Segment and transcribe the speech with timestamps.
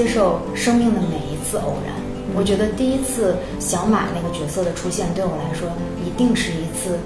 [0.00, 1.92] 接受生命的每一次偶然。
[2.34, 5.68] 我觉得第一次小马那个角色的出现，对我来说
[6.02, 6.98] 一定是一次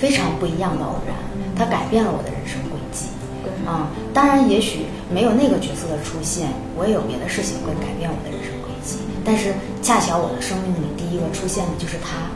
[0.00, 1.14] 非常不一样的偶然，
[1.54, 3.04] 它改变了我的人生轨迹。
[3.66, 8.96] 啊，当然，也许没有那个角色的出现，我也有别的事情会改变我的人生轨迹。
[9.26, 12.32] 但是恰巧我的生命里第一个出现的就是他，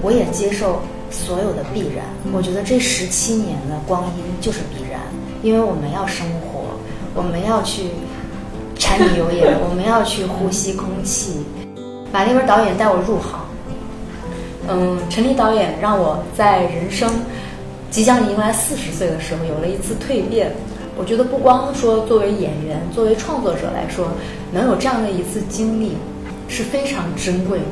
[0.00, 2.06] 我也接受所有的必然。
[2.32, 5.02] 我觉得这十七年的光阴就是必然，
[5.42, 6.64] 因为我们要生活，
[7.12, 7.90] 我们要去
[8.78, 11.44] 柴米油盐，我们要去呼吸空气。
[12.12, 13.40] 马立文导演带我入行，
[14.68, 17.10] 嗯，陈立导演让我在人生。
[17.90, 20.54] 即将迎来四十岁的时候，有了一次蜕变。
[20.96, 24.08] 我觉得不光说作为演员，作为创作者来说，
[24.52, 25.96] 能有这样的一次经历
[26.48, 27.64] 是非常珍贵的。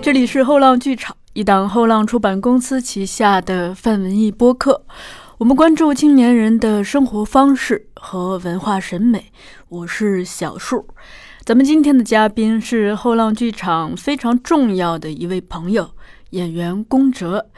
[0.00, 4.82] 这里是后浪剧场，一档后浪出版公司旗下的泛文艺播客。
[5.40, 9.32] 我们关注青年人的生活方式和文化审美。
[9.70, 10.86] 我是小树。
[11.46, 15.92] 咱们今天的嘉宾是后浪剧场非常重要的一位朋友。
[16.32, 17.48] 演员宫哲，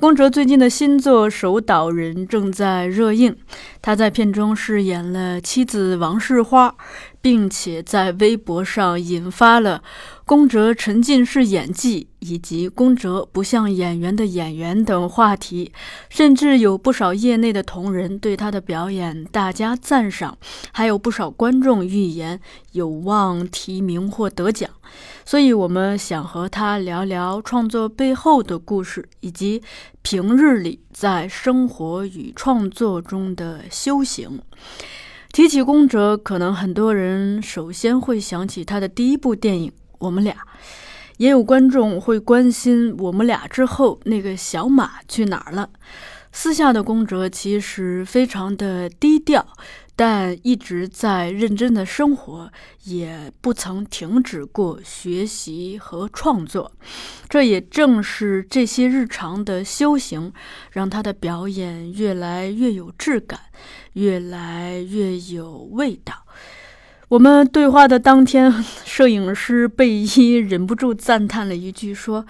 [0.00, 3.36] 宫哲最近的新作《守岛人》正在热映，
[3.82, 6.72] 他在片中饰演了妻子王世花，
[7.20, 9.82] 并且在微博上引发了。
[10.24, 15.72] 宫哲沉浸式演技，以及宫哲不像演员的演员等话题，
[16.08, 20.38] 甚至有不少业内的同仁对他的表演大加赞赏，
[20.70, 22.38] 还有不少观众预言
[22.70, 24.70] 有望提名或得奖。
[25.28, 29.62] 所以，我们想和他聊聊创作背后的故事，以及
[30.00, 34.40] 平日里在生活与创作中的修行。
[35.30, 39.70] 提起宫哲，可能很多人首先会想起他的第一部电影。
[39.98, 40.34] 我们俩，
[41.18, 45.68] 也有观众会关心我们俩之后那个小马去哪儿了。
[46.32, 49.46] 私下的宫哲其实非常的低调。
[49.98, 52.52] 但一直在认真的生活，
[52.84, 56.70] 也不曾停止过学习和创作。
[57.28, 60.32] 这也正是这些日常的修行，
[60.70, 63.40] 让他的表演越来越有质感，
[63.94, 66.14] 越来越有味道。
[67.08, 68.52] 我们对话的当天，
[68.84, 72.24] 摄影师贝伊忍不住赞叹了一句，说：“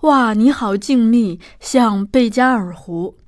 [0.00, 3.18] 哇，你好静谧，像贝加尔湖。”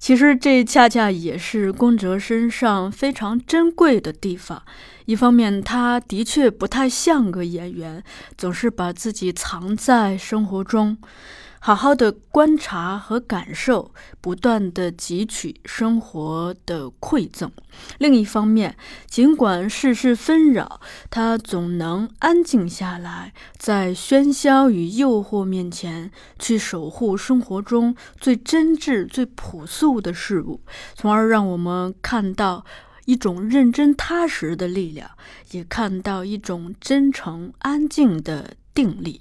[0.00, 4.62] 其实这恰恰也是宫哲身上非常珍贵的地方。
[5.04, 8.02] 一方面，他的确不太像个演员，
[8.38, 10.96] 总是把自己藏在生活中。
[11.62, 17.52] 好好的观察和感受，不断的汲取生活的馈赠。
[17.98, 18.74] 另一方面，
[19.06, 30.62] 尽管世事纷扰，他总能安静下来，在喧嚣与诱惑面前，去守护生活中最真挚、最朴素的事物，
[30.94, 32.64] 从而让我们看到
[33.04, 35.10] 一种认真踏实的力量，
[35.50, 39.20] 也看到一种真诚安静的定力。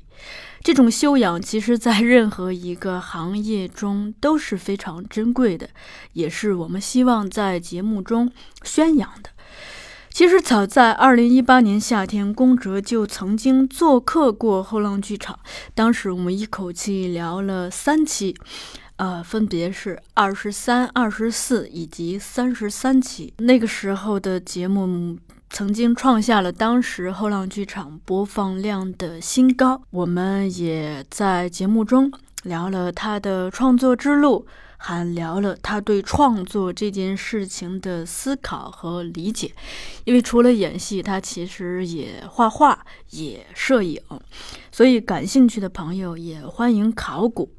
[0.62, 5.70] 这种修养，其实，在任何一个行业中都是非常珍贵的，
[6.14, 8.30] 也是我们希望在节目中
[8.64, 9.30] 宣扬的。
[10.12, 15.40] 其实，早在二零一八年夏天，宫哲就曾经做客过后浪剧场，
[15.74, 18.36] 当时我们一口气聊了三期，
[18.98, 23.34] 呃，分别是二十三、二十四以及三十三期。
[23.38, 25.18] 那个时候的节目。
[25.52, 29.82] 曾经创下了当时后浪剧场播放量的新高。
[29.90, 32.12] 我们也在节目中
[32.44, 34.46] 聊了他的创作之路，
[34.78, 39.52] 还聊了他对创作这件事情的思考和理解。
[40.06, 44.00] 因为除了演戏，他其实也画画、也摄影，
[44.72, 47.50] 所以感兴趣的朋友也欢迎考古。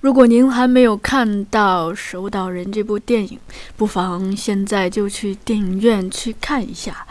[0.00, 3.38] 如果您还没有看到《守岛人》这部电影，
[3.76, 7.06] 不妨现在就去电影院去看一下。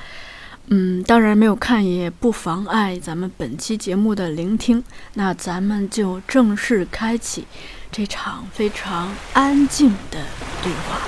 [0.68, 4.84] 嗯，当然没有看也不妨碍咱们本期节目的聆听。
[5.14, 7.46] 那咱们就正式开启
[7.92, 10.20] 这场非常安静的
[10.64, 11.02] 对话。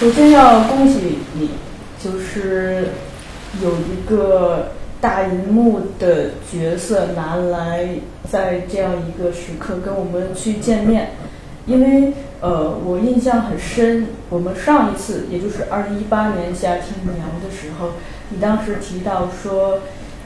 [0.00, 1.50] 首先要恭喜你，
[2.02, 2.88] 就是。
[3.62, 7.88] 有一个大荧幕的角色拿来
[8.30, 11.10] 在这样一个时刻跟我们去见面，
[11.66, 17.90] 因为呃我印象很深，我们上一次也就是二零一八年夏天聊的时候，
[18.30, 19.80] 你当时提到说，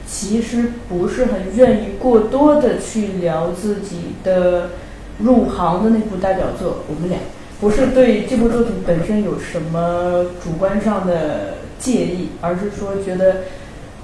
[0.06, 4.70] 其实不是很愿意过多的去聊自己的
[5.18, 7.18] 入行的那部代表作《我们俩》，
[7.60, 11.57] 不是对这部作品本身有什么主观上的。
[11.78, 13.42] 介意，而是说觉得，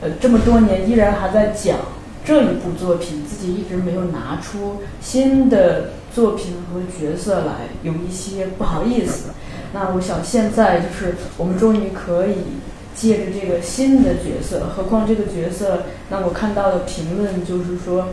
[0.01, 1.79] 呃，这么多年依然还在讲
[2.25, 9.31] 这一部作品，自己一直没有拿出新的作品和角色来，有一些不好意思。
[9.73, 12.37] 那我想现在就是我们终于可以
[12.95, 18.11] 借着这个新的角色，何况这个角色，那我看到的评论就是说，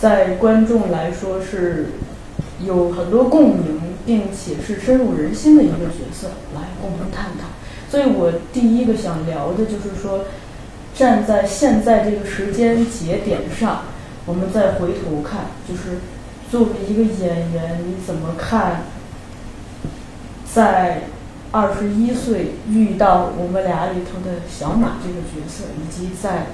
[0.00, 1.90] 在观众来说是
[2.60, 7.46] 有很多共鸣，并且是深入人心的一个角色，来共同探讨。
[7.90, 10.24] 所以我第一个想聊的就是说，
[10.94, 13.82] 站在现在这个时间节点上，
[14.26, 15.98] 我们再回头看，就是
[16.50, 18.82] 作为一个演员，你怎么看？
[20.52, 21.02] 在
[21.50, 26.46] 二十一岁遇到我们俩里头的小马这个角色，以及在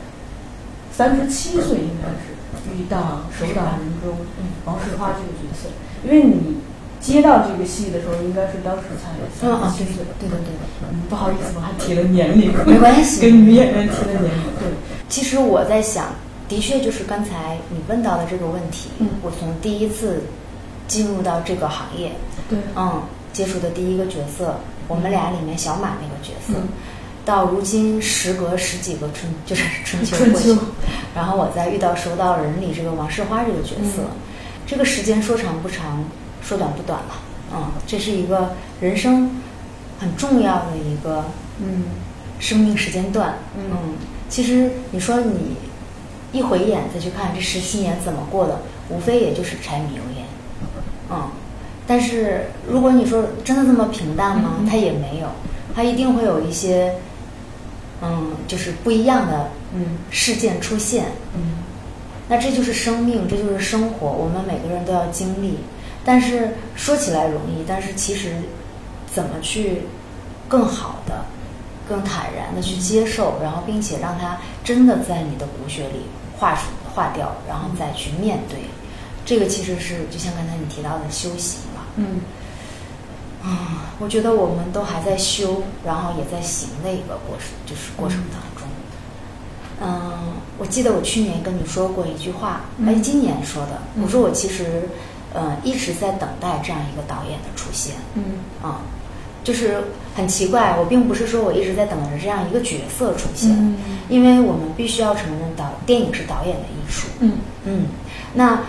[0.91, 4.17] 三十七岁应该是遇到手党人中
[4.65, 5.69] 王世花这个角色，
[6.05, 6.57] 因为你
[7.01, 10.53] 接到这个戏的时候，应该是当时才三十七岁，对对对，
[10.93, 14.43] 嗯，不好意思，我还提了年龄，没关系，跟女演员提了年龄。
[14.61, 14.69] 对，
[15.09, 16.15] 其实我在想，
[16.49, 20.23] 的确就是刚才你问到的这个问题，嗯，我从第一次
[20.87, 22.13] 进入到这个行业，
[22.49, 23.03] 对，嗯。
[23.33, 24.57] 接触的第一个角色，
[24.89, 26.69] 我们俩里面小马那个角色，嗯。
[27.25, 30.53] 到如今时隔十几个春，就是春秋春过去。
[30.53, 30.61] 秋，
[31.15, 34.11] 然后我再遇到《收到人》里这个王世花这个角色，嗯。
[34.67, 36.03] 这个时间说长不长，
[36.43, 37.15] 说短不短了，
[37.55, 39.31] 嗯，这是一个人生
[39.99, 41.25] 很重要的一个
[41.61, 41.85] 嗯
[42.39, 43.95] 生命时间段，嗯
[44.29, 45.57] 其实你说你
[46.33, 50.25] 一回眼再去看这十七年怎么过的，无非也就是柴米油盐，
[51.11, 51.31] 嗯。
[51.87, 54.53] 但是如果你说真的这么平淡吗？
[54.61, 55.27] 嗯它也没有，
[55.75, 56.95] 它一定会有一些，
[58.01, 61.07] 嗯，就是不一样的嗯事件出现。
[61.35, 61.59] 嗯
[62.29, 65.59] 那这就是生命，这就是生活，我们每个人都要经历。
[66.11, 68.35] 但是说起来容易，但是其实
[69.15, 69.83] 怎么去
[70.49, 71.25] 更好的、
[71.89, 76.63] 更坦然的去接受，然后并且让它真的在你的骨血里化出
[76.93, 78.59] 化掉，然后再去面对，
[79.25, 81.83] 这个其实是就像刚才你提到的修行嘛。
[81.95, 82.23] 嗯
[83.45, 88.69] 啊，我觉得我们都还在修，然后也在行的一个过程，就是过程当中。
[89.81, 94.89] 嗯，我记得我去年跟你说过一句话，嗯哎，今年说的，嗯我说我其实，
[95.33, 97.95] 呃，一直在等待这样一个导演的出现。
[98.15, 98.23] 嗯
[98.63, 98.81] 啊，
[99.45, 99.85] 就是
[100.15, 103.77] 很奇怪，我并不是说我一直在等着这样一个角色出现，嗯
[104.09, 107.07] 因为我们必须要承认导电影是导演的艺术。
[107.21, 107.33] 嗯
[107.65, 107.87] 嗯，
[108.35, 108.63] 那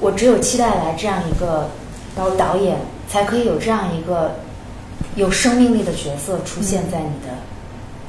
[0.00, 1.70] 我只有期待来这样一个
[2.14, 2.78] 导导演，
[3.08, 4.36] 才可以有这样一个
[5.14, 7.34] 有生命力的角色出现在你的，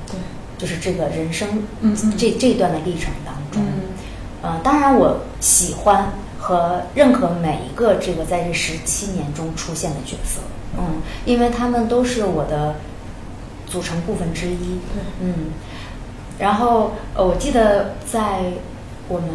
[0.07, 0.17] 对，
[0.57, 1.47] 就是这个人生
[1.81, 3.61] 嗯嗯这这段的历程当中。
[3.63, 3.83] 嗯
[4.43, 6.13] 呃，当然我喜欢
[6.47, 10.39] 和认可每一个这个在这十七年中出现的角色，
[10.77, 12.75] 嗯，因为他们都是我的
[13.65, 14.79] 组成部分之一。
[15.19, 15.51] 嗯，
[16.39, 18.43] 然后呃，我记得在
[19.09, 19.29] 我们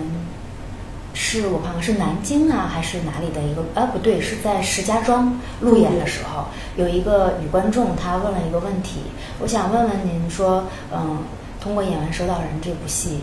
[1.13, 9.01] 是我看看是南京啊还是哪里的一个呃不对，是在石家庄路演的时候，有一个女观众她问了一个问题，
[9.39, 11.19] 我想问问您说，嗯，
[11.61, 13.19] 通过演完《守岛人》这部戏，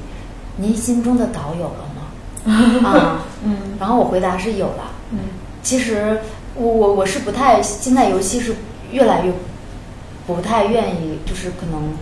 [0.58, 1.89] 您心中的导有了吗？
[2.84, 4.92] 啊，嗯然后我回答是有了。
[5.12, 5.20] 嗯
[5.62, 6.22] 其实
[6.56, 8.56] 我我我是不太现在，尤其是
[8.92, 9.34] 越来越
[10.26, 11.94] 不太愿意，就是可能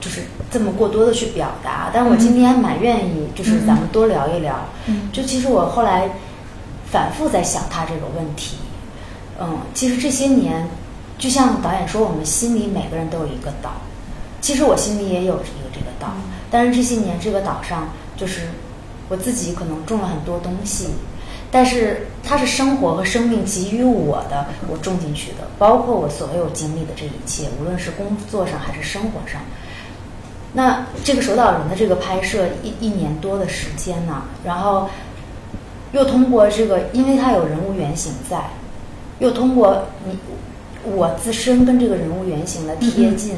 [0.00, 1.90] 就是这么过多的去表达。
[1.92, 4.54] 但我今天蛮愿意，就是咱们多聊一聊。
[4.86, 6.10] 嗯就其实我后来
[6.90, 8.56] 反复在想他这个问题。
[9.40, 10.68] 嗯，其实这些年，
[11.18, 13.72] 就像导演说，我们心里每个人都有一个岛。
[14.40, 16.08] 其实我心里也有一个这个岛，
[16.50, 18.48] 但是这些年这个岛上，就是
[19.10, 20.86] 我自己可能种了很多东西，
[21.50, 29.42] 但是它是生活和生命给予我的，我种进去的，包括我所有经历的这一切，无论是工作上还是生活上。
[30.52, 34.88] 那这个守岛人的这个拍摄一一年多的时间呢，然后
[35.90, 38.50] 又通过这个，因为它有人物原型在，
[39.18, 40.16] 又通过你
[40.84, 43.34] 我自身跟这个人物原型的贴近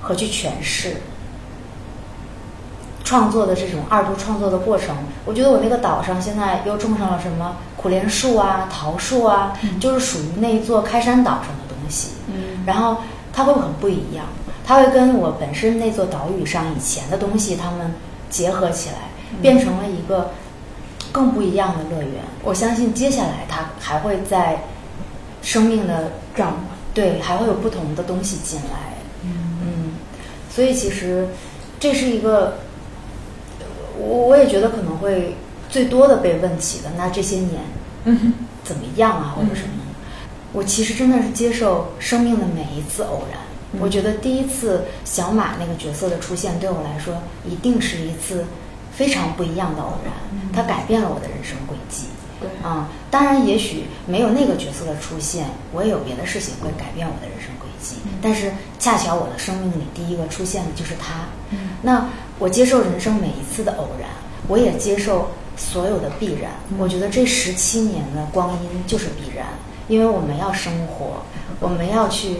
[0.00, 0.96] 和去诠释。
[3.12, 12.12] 创作的这种二度创作的过程，我觉得我那个岛上现在又种上了什么苦楝树啊、桃树啊，就是属于那一座开山岛上的东西。
[12.28, 12.96] 嗯然后
[13.30, 14.24] 它会很不一样，
[14.64, 17.92] 它会跟我本身那座岛屿上以前的东西，它们
[18.30, 19.10] 结合起来，
[19.42, 20.30] 变成了一个
[21.12, 22.24] 更不一样的乐园。
[22.42, 24.62] 我相信接下来它还会在
[25.42, 26.54] 生命的长
[26.94, 28.96] 对，还会有不同的东西进来。
[29.22, 29.92] 嗯，
[30.50, 31.28] 所以其实
[31.78, 32.58] 这是一个，
[34.02, 35.36] 我我也觉得可能会
[35.70, 36.90] 最多的被问起的。
[36.96, 37.62] 那这些年
[38.04, 39.68] 嗯怎么样啊，或者什么？
[40.52, 43.40] 我其实真的是接受生命的每一次偶然。
[43.80, 48.44] 我觉得第一次小马那个角色的出现，对我来说一定是一次
[48.92, 50.12] 非常不一样的偶然，
[50.52, 52.04] 它改变了我的人生轨迹。
[52.38, 57.96] 对啊、当然，也许没有那个角色的出现，我也有别的事情会改变我的人生轨迹。
[58.20, 61.28] 但是恰巧我的生命里第一个出现的就是他。
[61.82, 62.08] 那
[62.38, 64.08] 我接受人生每一次的偶然，
[64.48, 66.52] 我也接受所有的必然。
[66.78, 69.46] 我觉得这十七年的光阴就是必然，
[69.88, 71.22] 因为我们要生活，
[71.60, 72.36] 我们要去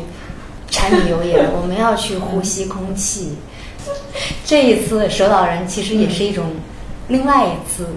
[0.71, 3.37] 柴米油盐，我们要去呼吸空气。
[4.47, 6.47] 这一次蛇岛人其实也是一种
[7.09, 7.89] 另外一次，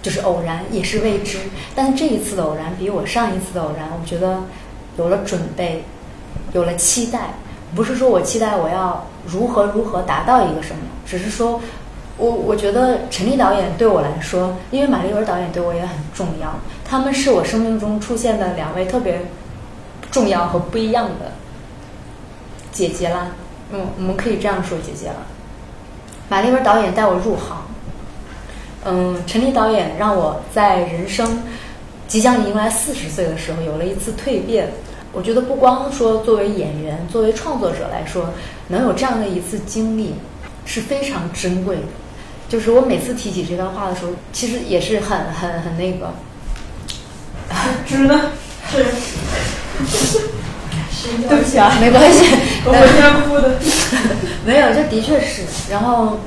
[0.00, 1.38] 就是偶然，也是未知。
[1.74, 4.42] 但是这一次的偶然比我上一次的偶然，我觉得
[4.96, 5.84] 有了准备，
[6.54, 7.34] 有了期待。
[7.74, 11.60] 不是说我期待我要如何如何达到一个什么，只是说
[12.16, 19.20] 我我觉得陈立导演对我来说，因为马丽文导演对我也很重要，他们是我生命中出现的两位特别
[20.10, 21.32] 重要和不一样的
[22.72, 23.28] 姐姐啦。
[23.72, 25.16] 嗯，我们可以这样说姐姐了。
[26.28, 27.62] 马丽文导演带我入行，
[28.84, 31.42] 嗯，陈立导演让我在人生
[32.06, 34.70] 即将迎来四十岁的时候有了一次蜕变。
[35.12, 38.30] 我觉得不光说作为演员、作为创作者来说，
[38.68, 40.14] 能有这样的一次经历
[40.64, 41.82] 是非常珍贵的。
[42.48, 46.12] 就是我每次提起这段话的时候，其实也是很很很那个，
[47.86, 48.30] 知呢？
[48.70, 48.84] 是。
[51.28, 52.24] 对不起啊，没关系，
[52.64, 53.58] 我回家哭的。
[54.46, 55.42] 没有，这的确是。
[55.70, 56.18] 然后，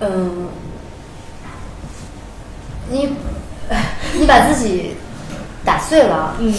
[0.00, 0.48] 嗯，
[2.88, 3.10] 你
[4.14, 4.96] 你把自己
[5.62, 6.54] 打碎了，嗯，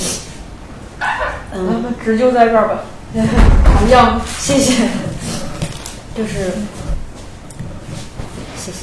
[1.53, 2.83] 嗯，那纸就在这儿吧。
[3.15, 4.73] 好样，谢谢，
[6.17, 6.51] 就是
[8.57, 8.79] 谢谢。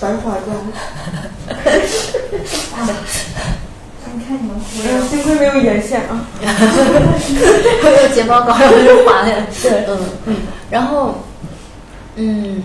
[0.00, 0.56] 白化妆。
[4.14, 6.26] 你看你们哭哎呀，幸亏没有眼线啊。
[6.40, 9.46] 有睫毛膏，然后就划来。
[9.62, 10.36] 对嗯嗯，
[10.70, 11.22] 然后
[12.14, 12.62] 嗯，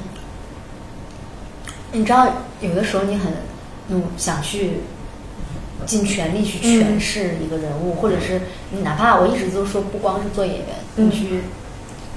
[1.91, 2.25] 你知道，
[2.61, 3.33] 有的时候你很
[3.89, 4.79] 嗯想去
[5.85, 11.07] 尽全力去诠释一个人物，或者是你哪怕我一直都说，不光是做演员，嗯。
[11.07, 11.41] 你去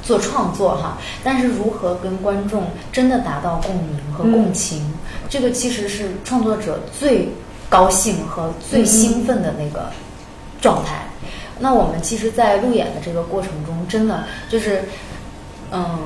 [0.02, 4.82] 做创作哈，但是如何跟观众真的达到共鸣和共情，
[5.30, 7.28] 这个其实是创作者最
[7.70, 9.90] 高兴和最兴奋的那个
[10.60, 11.06] 状态。
[11.58, 14.82] 那我们其实，在路演的这个过程中，真的就是，
[15.72, 15.98] 嗯，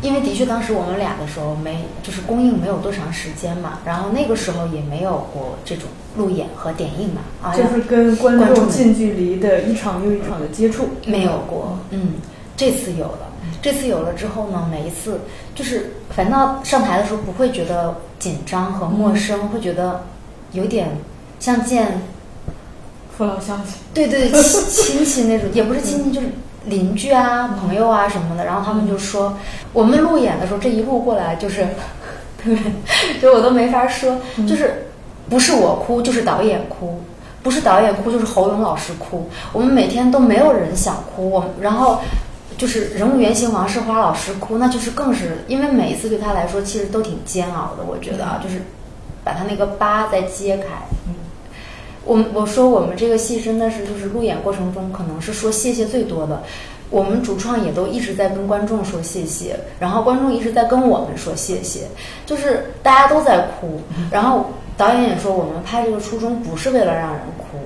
[0.00, 5.86] 因为的确当时我们俩的时候没，就是公映没有多长时间嘛，然后那个时候也没有过这种
[6.16, 10.88] 路演和点映嘛，啊，就是跟观众近距离的一场又一场的接触。
[11.06, 12.14] 没有过，嗯，
[12.56, 13.18] 这次有了。
[13.60, 15.20] 这次有了之后呢，每一次
[15.54, 20.04] 就是反倒上台的时候不会觉得紧张和陌生，会觉得
[20.52, 20.98] 有点
[21.40, 22.02] 像见
[23.16, 23.74] 父老乡亲。
[23.92, 26.28] 对对对亲亲戚那种，也不是亲戚，就是
[26.68, 28.44] 邻居啊、朋友啊什么的。
[28.44, 29.36] 然后他们就说，
[29.72, 31.66] 我们路演的时候这一路过来就是，
[32.44, 32.56] 对，
[33.20, 34.88] 就我都没法说，就是
[35.28, 37.00] 不是我哭就是导演哭。
[37.40, 39.30] 不是导演哭，就是侯勇老师哭。
[39.52, 42.00] 我们每天都没有人想哭，我们然后
[42.58, 47.84] 就是人物原型王世华老师哭，那就是更是因为每一次对他来说其实都挺煎熬的。
[47.86, 48.60] 我觉得啊，就是
[49.24, 50.64] 把他那个疤再揭开。
[52.08, 56.42] 我们我说我们这个戏真的是就是路演过程中可能是说谢谢最多的，
[56.88, 61.82] 我们主创也都一直在跟观众说谢谢，然后观众一直在跟我们说谢谢，
[62.24, 63.78] 就是大家都在哭，
[64.10, 67.58] 然后导演也说我们拍这个初衷不是为了让人哭，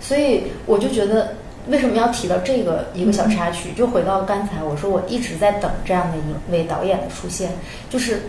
[0.00, 1.36] 所以我就觉得
[1.68, 7.52] 为什么要提到这个一个小插曲，就回到刚才我说我一直在等这样的一位导演的出现，
[7.88, 8.20] 就是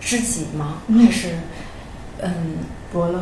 [0.00, 0.78] 知己吗？
[0.88, 1.28] 还是
[2.22, 2.56] 嗯。
[2.94, 3.20] 伯乐，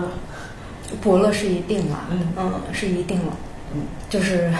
[1.01, 1.99] 伯乐是一定了，
[2.37, 3.33] 嗯是一定了，
[3.75, 4.53] 嗯就是，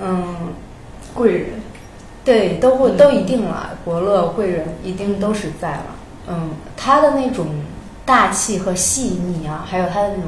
[0.00, 0.36] 嗯，
[1.14, 1.48] 贵人。
[2.24, 5.84] 对，都会都一定了，伯乐贵人一定都是在了，
[6.28, 7.46] 嗯，他的那种
[8.04, 10.24] 大气和细腻啊，还有他的那种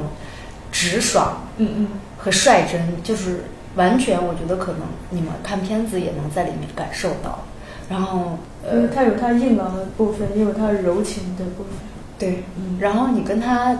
[0.71, 1.87] 直爽嗯嗯。
[2.17, 7.39] 和率真，就是完全，我觉得可能你们看片子也能在里面感受到，
[7.89, 11.73] 然后，呃因为，它有他硬朗的部分，也有他柔情的部分。
[12.19, 13.75] 对，嗯然后你跟他，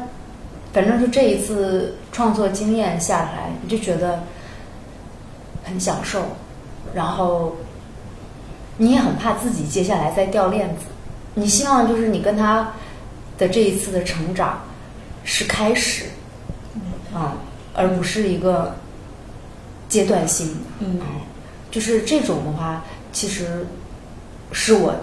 [0.73, 4.23] 反正就这一次创作经验下来，你就觉得
[5.63, 6.23] 很享受，
[6.93, 7.55] 然后
[8.77, 10.83] 你也很怕自己接下来再掉链子，
[11.35, 12.73] 你希望就是你跟他
[13.37, 14.61] 的这一次的成长
[15.23, 16.05] 是开始，
[17.13, 17.35] 啊、
[17.73, 18.75] 而不是一个
[19.89, 20.99] 阶段性的，嗯。
[21.69, 23.65] 就是这种的话，其实
[24.51, 24.93] 是我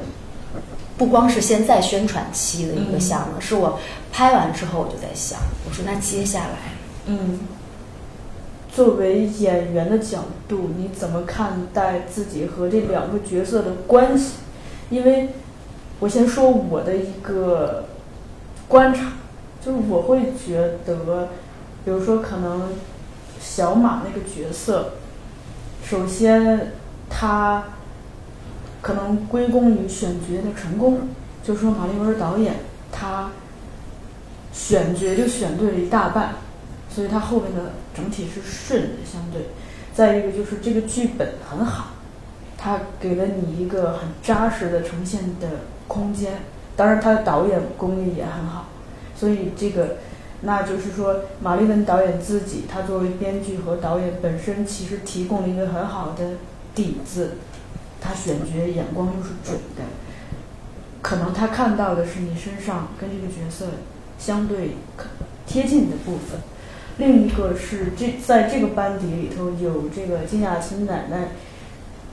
[0.99, 3.81] 不光是现在宣传期的一个项目，是我
[4.13, 6.73] 拍完之后我就在想，我说那接下来，
[7.07, 7.39] 嗯
[8.71, 14.35] 作为演员的角度，你怎么看待自己和这两个角色的关系？
[14.91, 15.31] 因为，
[15.99, 17.87] 我先说我的一个
[18.69, 19.13] 观察，
[19.61, 21.29] 就是我会觉得，
[21.85, 22.71] 比如说可能
[23.41, 24.93] 小马那个角色，
[25.85, 26.73] 首先
[27.11, 27.65] 他
[28.81, 31.09] 可能归功于选角的成功，
[31.43, 32.55] 就是说马丽文导演
[32.93, 33.31] 他
[34.59, 36.35] 选角就选对了一大半。
[36.91, 39.43] 所以它后面的整体是顺的，相对。
[39.95, 41.91] 再一个就是这个剧本很好，
[42.57, 45.49] 它给了你一个很扎实的呈现的
[45.87, 46.33] 空间。
[46.77, 48.67] 当然，它的导演功力也很好。
[49.15, 49.99] 所以这个，
[50.41, 56.33] 那就是说，马丽文导演自己，他作为编剧和导演本身，其实提供了一个很好的
[56.75, 57.33] 底子。
[58.01, 59.83] 他选角眼光又是准的，
[61.03, 63.67] 可能他看到的是你身上跟这个角色
[64.19, 64.73] 相对
[65.47, 66.41] 贴近的部分。
[66.99, 71.29] 另一个是这在这个班底里头有这个金雅琴奶奶，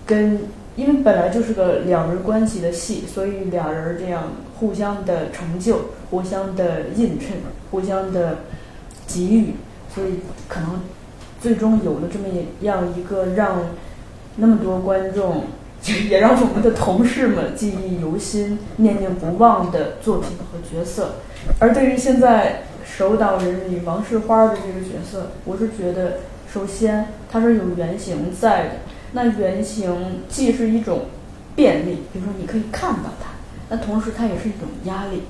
[0.06, 0.42] 跟
[0.76, 7.32] 因为本来就是个两人关系的戏，所以俩人这样互相的成就、互相的映衬、
[7.72, 8.40] 互相的
[9.08, 9.54] 给予，
[9.94, 10.82] 所以可能
[11.42, 12.26] 最终有了这么
[12.62, 13.58] 样一个让
[14.36, 15.46] 那么多观众，
[16.10, 21.16] 也让我们的同事们记忆犹新、念念不忘的作品和角色。
[21.60, 22.62] 而对于现在。
[22.98, 28.72] 守岛人里王世花的这个角色，我是觉得，首先它是有原型在的，
[29.12, 31.08] 那原型既是一种
[31.58, 33.32] 便利，比如说你可以看到它，
[33.70, 35.24] 那同时它也是一种压力。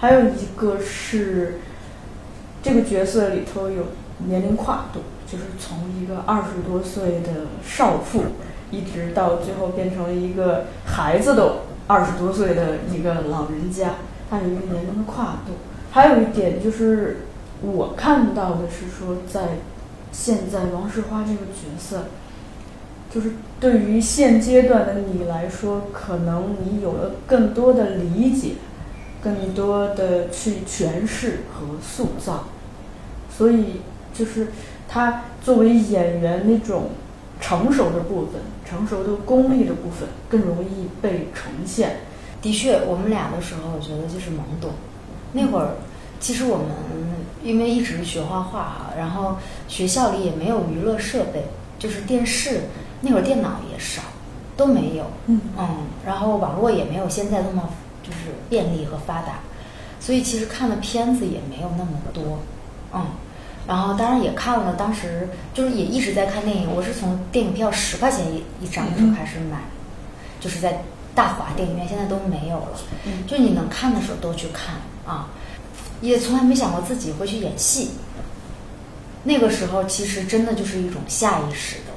[0.00, 1.60] 还有一个是
[2.60, 3.84] 这个角色里头有
[4.26, 8.24] 年龄跨度，就是从一个二十多岁的少妇，
[8.72, 13.90] 一直到最后变成了一个孩子都二十多岁的一个老人家，
[14.34, 15.52] 它有一个年龄的跨度。
[15.92, 17.18] 还有一点就是，
[17.62, 19.58] 我看到的是说，在
[20.10, 22.06] 现在王世花这个角色，
[23.08, 28.54] 就是对于现阶段的你来说，可能你有了更多的理解，
[29.22, 32.46] 更多的去诠释和塑造，
[33.30, 34.48] 所以就是
[34.88, 36.90] 他作为演员那种
[37.40, 41.98] 成熟的部分、成熟的功力的部分，更容易被呈现。
[42.44, 44.72] 的确，我们俩的时候，我觉得就是懵懂。
[45.32, 45.76] 那会儿，
[46.20, 46.66] 其实我们
[47.42, 51.46] 因为一直学画画哈，然后学校里也没有娱乐设备，
[51.78, 52.64] 就是电视，
[53.00, 54.02] 那会儿电脑也少，
[54.58, 55.06] 都没有。
[55.24, 55.68] 嗯嗯，
[56.04, 57.70] 然后网络也没有现在那么
[58.02, 59.40] 就是便利和发达，
[59.98, 62.40] 所以其实看的片子也没有那么多。
[62.92, 63.06] 嗯，
[63.66, 66.68] 然后当然也看了，当时就是也一直在看电影。
[66.76, 69.62] 我是从电影票十块钱一一张就开始买，
[70.40, 70.82] 就是在
[71.14, 72.80] 大华电影院，现在都没有了。
[73.04, 74.74] 嗯，就你能看的时候都去看。
[75.06, 75.28] 啊，
[76.00, 77.90] 也从来没想过自己会去演戏。
[79.24, 81.92] 那个时候，其实真的就是一种下意识的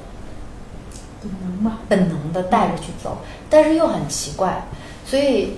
[1.22, 3.18] 本能吧，本能的带着去走，
[3.50, 4.66] 但是又很奇怪。
[5.04, 5.54] 所以，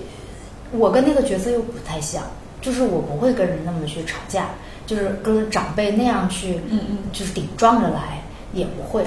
[0.71, 2.23] 我跟那个角色又不太像，
[2.61, 4.49] 就是我不会跟人那么去吵架，
[4.85, 9.05] 就是跟长辈那样去，嗯嗯，就是顶撞着来也不会。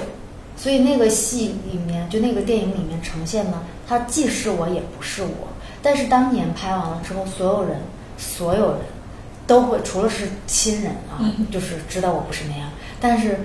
[0.55, 5.47] 所以那个戏里面，就那个电影里面呈现呢，它既是我也不是我。
[5.81, 7.79] 但是当年拍完了之后，所有人。
[8.17, 8.79] 所有人
[9.45, 11.19] 都会，除了是亲人啊，
[11.51, 12.69] 就是知道我不是那样。
[12.97, 13.41] 但是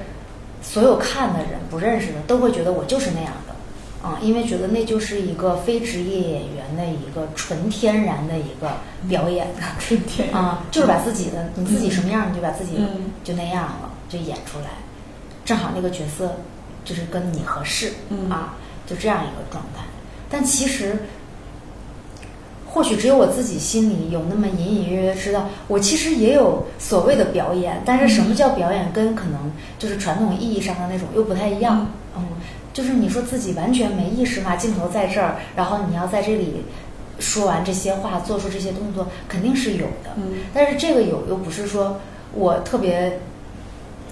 [0.62, 8.76] 所有看的人不认识的都会觉得我就是那样的啊，因为觉得那就是一个非职业演员的一个纯天然的一个
[9.08, 9.48] 表演，
[9.80, 12.78] 纯天啊，就是把自己的你自己什么样，你就把自己
[13.24, 14.66] 就那样了，就演出来。
[15.44, 16.36] 正好那个角色
[16.84, 17.94] 就是跟你合适
[18.30, 18.54] 啊，
[18.86, 19.82] 就这样一个状态。
[20.30, 20.96] 但其实。
[22.72, 31.90] 或许只有我自己心里有那么隐隐约约知道，我其实也有所谓的表演，但是什么叫表演，跟可能就是传统意义上的那种又不太一样。
[32.16, 32.24] 嗯，
[32.72, 36.62] 就是你说自己完全没意识嘛，镜头在这儿，然后你要在这里
[37.18, 40.12] 说完这些话，做出这些动作，肯定是有的。
[40.14, 42.00] 嗯，但是这个有又不是说
[42.32, 43.18] 我特别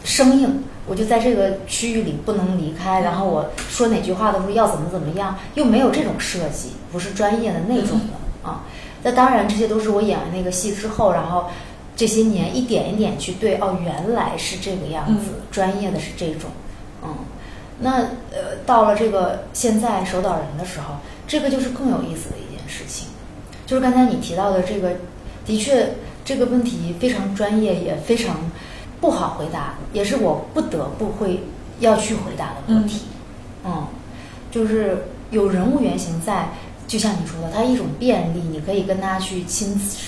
[0.03, 8.49] 生硬，我就在这个区域里不能离开，然后我说哪句话的时候要怎么怎么样，又没有这种设计，不是专业的那种的。
[8.49, 8.63] 啊，
[9.03, 11.47] 那当然，这些都是我演完那个戏之后，然后
[11.97, 16.49] 这些年一点一点去对，哦，原来是这个样子，专业的是这种，
[17.03, 17.15] 嗯，
[17.81, 17.97] 那
[18.33, 20.95] 呃，到了这个现在手导人的时候，
[21.27, 23.09] 这个就是更有意思的一件事情，
[23.67, 24.93] 就是刚才你提到的这个，
[25.45, 28.37] 的确这个问题非常专业，也非常
[29.01, 31.45] 不好回答，也是我不得不会
[31.81, 33.03] 要去回答的问题，
[33.65, 33.87] 嗯，
[34.51, 36.49] 就是有人物原型在。
[36.87, 39.99] 就像你说的，它一种便利，你可以跟他去亲自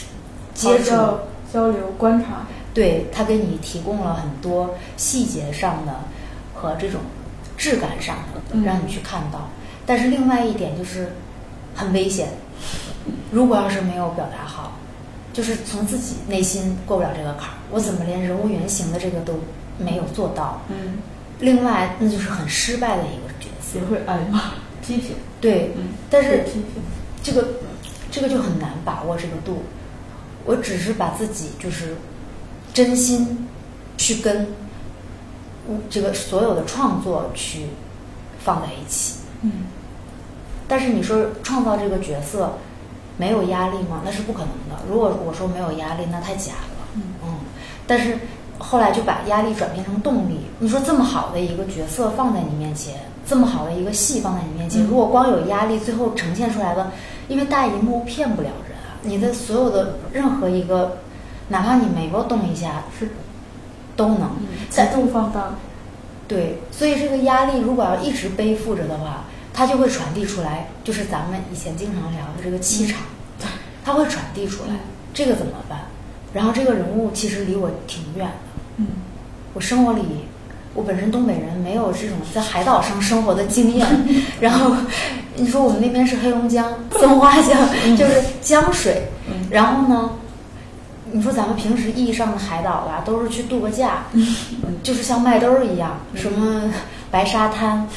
[0.54, 0.94] 接触、
[1.52, 2.46] 交流、观察。
[2.72, 5.92] 对他给你提供了很多细节上的
[6.54, 7.00] 和这种
[7.58, 9.50] 质感上的，嗯让你去看到。
[9.84, 11.12] 但是另外一点就是
[11.74, 12.28] 很危险，
[13.30, 14.72] 如果要是没有表达好，
[15.40, 19.40] 就是从自己内心过不了这个坎儿，我怎么连人物原型的这个都
[19.78, 20.60] 没有做到？
[20.68, 20.98] 嗯，
[21.38, 23.78] 另外，那就是很失败的一个角色。
[23.78, 24.52] 也会挨骂
[24.84, 26.44] 批评，对，嗯，但是
[27.22, 27.48] 这个
[28.10, 29.62] 这个就很难把握这个度。
[30.44, 31.96] 我只是把自己就是
[32.74, 33.48] 真心
[33.96, 34.48] 去跟
[35.66, 37.68] 我这个所有的创作去
[38.44, 39.20] 放在一起。
[39.40, 39.52] 嗯
[40.68, 42.58] 但是你说创造这个角色
[43.20, 44.00] 没有压力吗？
[44.02, 44.82] 那是不可能的。
[44.88, 46.76] 如果我说没有压力，那太假了。
[46.94, 47.00] 嗯
[47.86, 48.16] 但是
[48.58, 50.40] 后来就把压力转变成动力。
[50.58, 52.94] 你说这么好的一个角色放在你面前，
[53.26, 56.90] 这么好的一个戏放在你面前，嗯如果光有压力，最后呈现出来的，
[57.28, 60.98] 因为大荧幕骗不了人啊，你的所有的任何一个，
[61.48, 63.10] 哪怕你眉毛动一下是，
[63.96, 64.30] 都能。
[64.40, 65.54] 嗯，极但度放大，
[66.28, 69.24] 对，所以这个压力如果要一直背负着的话，
[69.60, 73.02] 它就会传递出来，就是咱们以前经常聊的这个气场，
[73.84, 74.70] 它会传递出来。
[75.12, 75.80] 这个怎么办？
[76.32, 78.32] 然后这个人物其实离我挺远的，
[78.78, 78.86] 嗯
[79.52, 80.00] 我生活里，
[80.72, 83.86] 我本身东北人，没有这种在海岛上生活的经验。
[84.40, 84.74] 然后
[85.36, 87.58] 你说我们那边是黑龙江松花江，
[87.94, 89.08] 就是江水。
[89.28, 90.12] 嗯然后呢，
[91.12, 94.04] 你说咱们平时意义上的海岛吧，都是去度个假，
[94.82, 96.72] 就是像麦兜儿一样，什么
[97.10, 97.88] 白沙滩，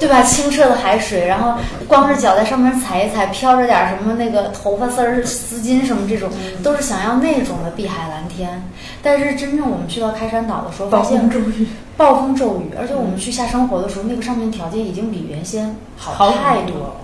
[0.00, 0.22] 对吧？
[0.22, 6.30] 清澈的海水，然后光着脚在上面踩一踩，飘着点什么那个头发丝儿、丝巾什么这种，
[6.62, 8.62] 都是想要那种的碧海蓝天。
[9.02, 16.96] 但是真正我们去到开山岛的时候，发暴现风骤雨，暴风骤雨，而且我们去下生活的时候，那个上面条件已经比原先好太多了，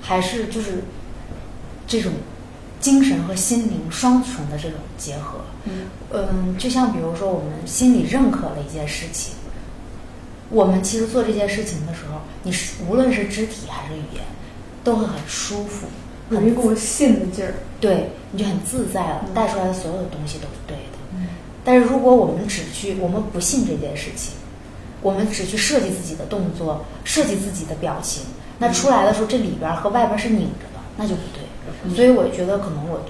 [0.00, 0.84] 还是就是
[1.86, 2.10] 这种
[2.80, 5.38] 精神和心灵双重的这种结合。
[5.64, 9.34] 嗯嗯，就像比如说，我们心里认可了一件事情，
[10.54, 14.22] 我们其实做这件事情的时候，你是无论是肢体还是语言，
[14.84, 15.88] 都会很舒服，
[16.30, 19.34] 很有一股信的劲儿，对，你就很自在了，嗯。
[19.34, 20.98] 带出来的所有的东西都是对的。
[21.16, 21.26] 嗯。
[21.64, 24.34] 但是如果我们只去，我们不信这件事情，
[25.02, 28.22] 我们只去设计自己的动作，设计自己的表情，
[28.58, 31.42] 那出来的时候这里边儿和外边儿是拧着的，那就不对。
[31.82, 31.96] 嗯。
[31.96, 33.00] 所以我觉得可能我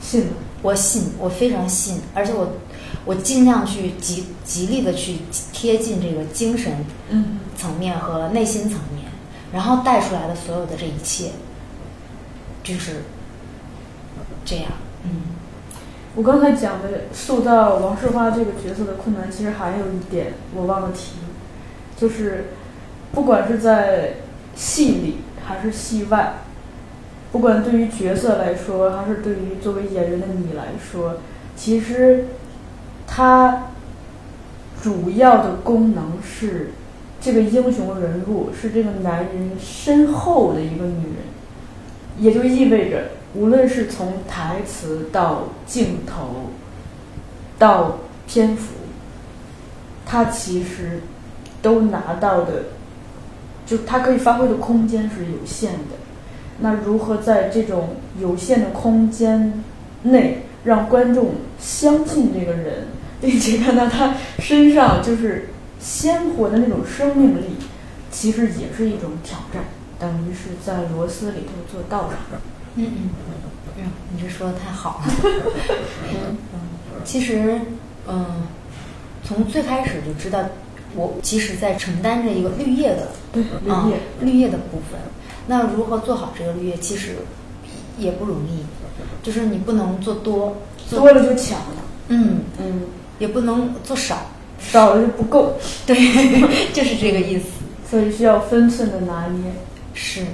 [0.00, 0.32] 信了，
[0.62, 2.50] 我信，我非常信，而且我
[3.04, 5.18] 我尽量去极极力的去
[5.52, 9.06] 贴近这个精神嗯层面和内心层面，
[9.52, 11.30] 然后带出来的所有的这一切，
[12.62, 13.02] 就是
[14.44, 14.66] 这样。
[15.04, 15.10] 嗯
[16.14, 21.12] 我刚才讲的塑造王世花这个角色的困难，其实还有一点我忘了提，
[21.96, 22.46] 就是
[23.12, 24.14] 不管是在
[24.56, 26.38] 戏里还是戏外，
[27.30, 31.18] 不管对于角色来说，还是对于作为演员的你来说，
[31.54, 32.26] 其实
[33.08, 33.70] 它
[34.80, 36.70] 主要的功能是
[37.20, 46.50] 这个英雄人物是这个男人身后的一个女人，也就意味着，无论是从台词到镜头，
[47.58, 48.74] 到篇幅，
[50.06, 51.00] 他其实
[51.60, 52.66] 都拿到的，
[53.66, 55.96] 就他可以发挥的空间是有限的。
[56.60, 59.64] 那如何在这种有限的空间
[60.02, 62.86] 内，让观众相信这个人，
[63.22, 65.48] 并且看到他身上就是
[65.80, 67.56] 鲜活的那种生命力，
[68.10, 69.64] 其实也是一种挑战。
[69.98, 72.40] 等于是在螺丝里头做道场。
[72.76, 73.10] 嗯嗯
[73.76, 75.12] 嗯，你这说的太好了。
[76.14, 76.60] 嗯嗯，
[77.04, 77.60] 其实
[78.06, 78.42] 嗯，
[79.24, 80.44] 从最开始就知道，
[80.94, 85.00] 我其实在承担着一个绿叶的对，啊绿叶，绿叶的部分。
[85.48, 87.16] 那如何做好这个绿叶，其实
[87.98, 88.64] 也不容易，
[89.22, 91.76] 就是你不能做多，做多了就抢了，
[92.08, 92.82] 嗯，嗯，
[93.18, 94.18] 也不能做少，
[94.58, 95.54] 少了就不够，
[95.86, 95.96] 对，
[96.72, 97.46] 就是这个意思。
[97.90, 99.50] 所以需要分寸的拿捏。
[99.94, 100.24] 是，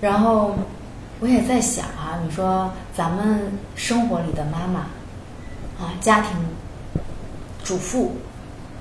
[0.00, 0.54] 然后
[1.20, 3.40] 我也在想啊，你说咱们
[3.74, 4.80] 生活里的妈妈
[5.82, 6.32] 啊，家庭
[7.64, 8.16] 主妇，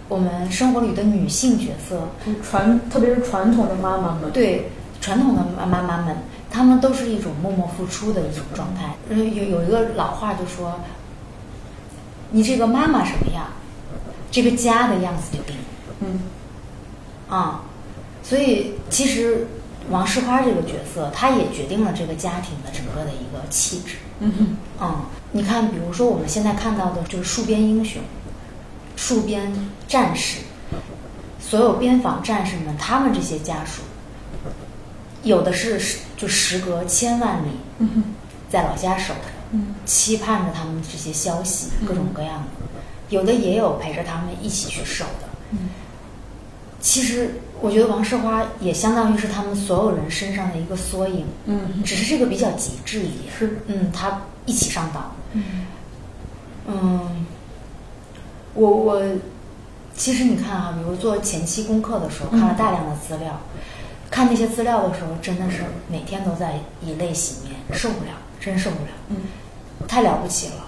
[0.09, 6.17] 我们生活里的女性角色，就传，特别是传统的妈妈们，对传统的妈妈妈们，
[6.49, 8.95] 她们都是一种默默付出的一种状态。
[9.09, 10.79] 有有一个老话就说，
[12.31, 13.47] 你这个妈妈什么样，
[14.29, 15.63] 这个家的样子就定了。
[16.01, 16.19] 嗯
[17.29, 17.61] 啊，
[18.23, 19.47] 所以其实
[19.89, 23.95] 王世花这个角色，她也决定了这个家庭的整个的一个气质。
[24.19, 28.01] 嗯哼，啊，你看，比如说我们现在看到的就是戍边英雄、
[28.97, 29.53] 戍边
[29.87, 30.39] 战士，
[31.39, 33.81] 所有边防战士们，他们这些家属，
[35.23, 37.49] 有的是就时隔千万里
[38.49, 42.47] 在老家守着，嗯期盼着他们这些消息，各种各样的；
[43.09, 45.27] 有的也有陪着他们一起去守的。
[45.51, 45.69] 嗯。
[46.79, 51.83] 其实我觉得王世花也相当于是他们所有人身上的一个缩影，嗯。
[51.83, 53.33] 只是这个比较极致一点。
[53.37, 53.59] 是。
[53.67, 55.15] 嗯，他一起上岛。
[55.33, 55.65] 嗯。
[56.67, 57.25] 嗯，
[58.53, 59.01] 我我
[59.95, 63.39] 其实你看啊、比如做前期功课的时候，看了大量的资料，
[64.11, 68.11] 看那些资料的时候，真的是每天都在以泪洗面，受不了，
[68.47, 69.17] 真受不了，嗯
[69.87, 70.67] 太了不起了。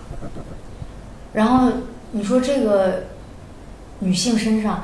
[1.31, 1.71] 然后
[2.11, 3.05] 你说这个
[3.99, 4.83] 女性身上，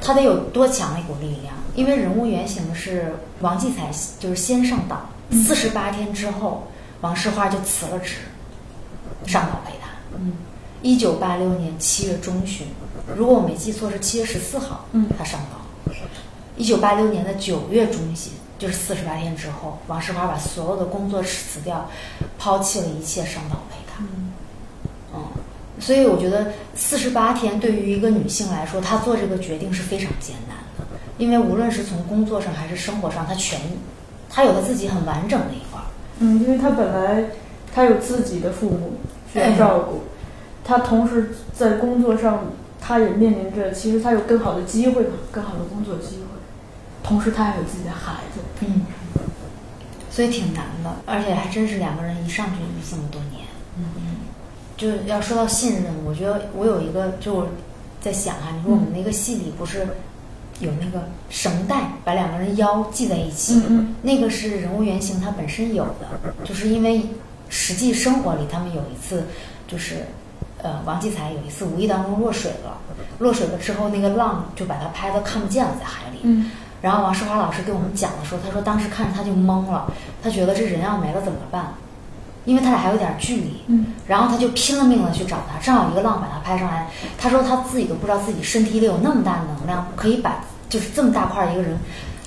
[0.00, 1.52] 她得有多强的一股力量？
[1.74, 6.68] 因为人物原型是王继才，就是先上岛，四十八天之后，
[7.00, 8.18] 王世花就辞了职，
[9.26, 9.88] 上岛陪他。
[10.16, 10.32] 嗯
[10.82, 12.68] 一九八六年七月中旬，
[13.16, 15.92] 如果我没记错是七月十四号，嗯他上岛。
[16.56, 21.88] 一九八六年的九月中旬，就是四十八天之后，王世华把所有的工作辞掉，
[22.38, 24.04] 抛弃了一切上岛陪他。
[24.04, 24.32] 嗯
[25.14, 25.22] 嗯，
[25.80, 30.84] 所以我觉得四十八天对于一个女性来说，她做这个决定是非常艰难的，
[31.16, 33.58] 因为无论是从工作上还是生活上，她全，
[34.28, 35.88] 她有了自己很完整的一块儿。
[36.18, 37.30] 嗯，因为她本来
[37.74, 38.98] 她有自己的父母
[39.32, 40.02] 需要照顾，
[40.62, 42.44] 她同时在工作上
[42.78, 46.38] 她也面临着，其实她有更好的机会嘛，更好的工作机会，
[47.02, 48.39] 同时她还有自己的孩子。
[48.60, 48.82] 嗯，
[50.10, 53.46] 所以挺难的，而且还真是两个人一上去就这么多年。
[53.78, 54.02] 嗯嗯
[54.76, 57.48] 就是要说到信任，我觉得我有一个，就我
[58.00, 59.86] 在想哈，你说我们那个戏里不是
[60.60, 63.62] 有那个绳带把两个人腰系在一起，
[64.02, 67.02] 那个是人物原型它本身有的，就是因为
[67.48, 69.26] 实际生活里他们有一次
[69.66, 70.06] 就是。
[70.62, 72.76] 呃，王继才有一次无意当中落水了，
[73.18, 76.18] 落水了之后，那个浪就把他拍的看不见了，在海里。
[76.22, 81.74] 嗯然后王世华老师给我们讲的时候，他说当时看着他就懵了，他觉得这人要没了怎么办？
[82.46, 86.88] 因为他俩还有点距离，嗯然后他就拼了命的去找他，正好一个浪把他拍上来。
[87.18, 91.76] 他说他自己都不知道自己身体里有那么大的能量，可以把就是这么大块儿一个人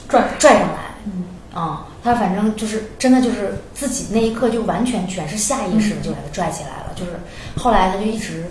[0.08, 0.78] 拽拽上来。
[1.06, 7.20] 嗯啊、他反正就是真的就是自己那一刻就完全全是下意识的就给他拽起来了，就是
[7.58, 8.46] 后来他就一直。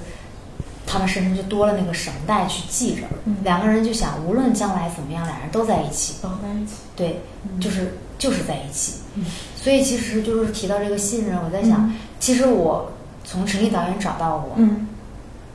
[0.93, 3.37] 他们身上就多了那个绳带去系着，嗯。
[3.43, 6.17] 两个人就想，无论将来怎么样，俩人都在一起。
[6.21, 6.75] 绑在一起。
[6.95, 7.59] 对，嗯。
[7.59, 8.97] 就是就是在一起。
[9.15, 9.25] 嗯。
[9.57, 11.95] 所以其实就是提到这个信任，我在想，嗯。
[12.21, 12.93] 其实我
[13.25, 14.87] 从陈立导演找到我，嗯。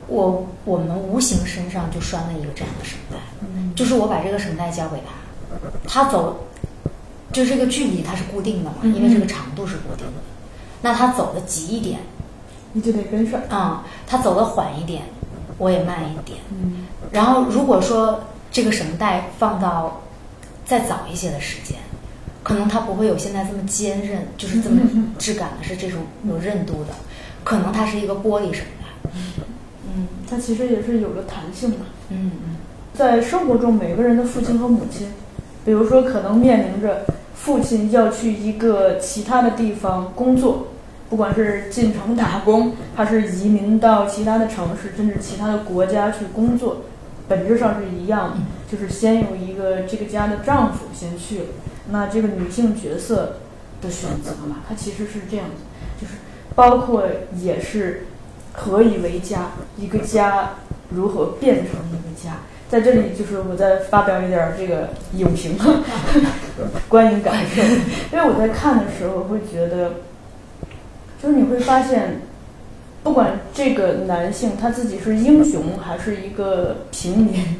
[0.08, 3.72] 我我们无形身上就拴了一个这样的绳带，嗯。
[3.76, 6.48] 就是我把这个绳带交给他，他走，
[7.32, 10.14] 就这个距离它是固定的嘛，嗯因为这个长度是固定的，
[10.82, 12.00] 那他走的急一点，
[12.72, 13.40] 你就得跟上。
[13.50, 15.02] 啊、他走的缓一点，
[15.58, 16.38] 我也慢一点。
[16.50, 20.02] 嗯然后如果说这个绳带放到
[20.64, 21.78] 再早一些的时间，
[22.42, 24.80] 可能它不会有现在这么坚韧，就是这么
[25.18, 26.94] 质感的，是这种有韧度的，
[27.44, 29.10] 可能它是一个玻璃绳带。
[29.94, 31.76] 嗯它其实也是有了弹性的。
[32.10, 32.56] 嗯嗯
[32.94, 35.08] 在生活中，每个人的父亲和母亲，
[35.64, 40.68] 比如说可能面临着父亲要去一个其他的地方工作，
[41.10, 46.82] 不管是进城打工，还是移民到其他的城市，甚至其他的国家去工作，
[47.26, 48.36] 本质上是一样的，
[48.70, 51.44] 就是先有一个这个家的丈夫先去了，
[51.90, 53.36] 那这个女性角色
[53.80, 55.62] 的选择嘛，它其实是这样子，
[56.00, 56.14] 就是
[56.54, 57.04] 包括
[57.40, 58.06] 也是
[58.52, 60.50] 何以为家，一个家
[60.90, 62.38] 如何变成一个家。
[62.68, 65.56] 在这里，就是我再发表一点儿这个影评
[66.86, 67.62] 观影感受，
[68.12, 69.92] 因为我在看的时候会觉得，
[71.22, 72.20] 就是你会发现，
[73.02, 77.56] 不管这个男性他自己是英雄还是一个平民，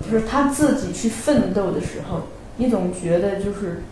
[0.00, 2.22] 就是他自己去奋斗的时候，
[2.56, 3.82] 你总觉得就是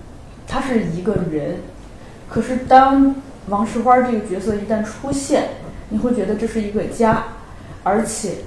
[0.46, 1.58] 他是一个人，
[2.28, 3.14] 可是当
[3.48, 5.50] 王石花这个角色一旦出现，
[5.90, 7.24] 你会觉得这是一个家，
[7.84, 8.38] 而且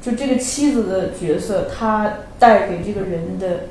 [0.00, 3.64] 就这个妻子的角色，她带给这个人的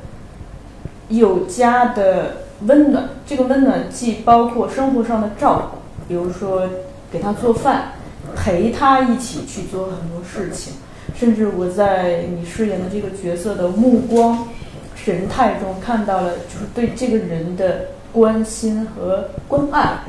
[1.07, 3.09] 有家的温暖。
[3.25, 5.74] 这个温暖既包括生活上的照顾，
[6.07, 6.67] 比如说
[7.11, 7.91] 给他做饭，
[8.35, 10.73] 陪他一起去做很多事情，
[11.15, 14.47] 甚至我在你饰演的这个角色的目光、
[14.95, 19.99] 神态中看到了，就是对这个人的关心和关爱。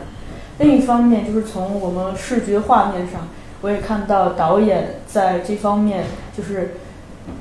[0.58, 3.28] 另一方面，就是从我们视觉画面上，
[3.60, 6.04] 我也看到导演在这方面，
[6.36, 6.76] 就是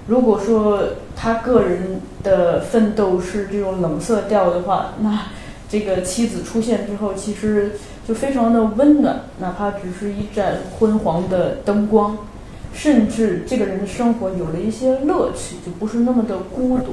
[0.07, 0.83] 如果说
[1.15, 5.21] 他个人的奋斗是这种冷色调的话，那
[5.69, 7.71] 这个妻子出现之后，其实
[8.07, 12.17] 就非常的温暖，哪怕只是一盏昏黄的灯光，
[12.73, 16.91] 甚至这个人的生活有了一些乐趣，就不是那么的孤独，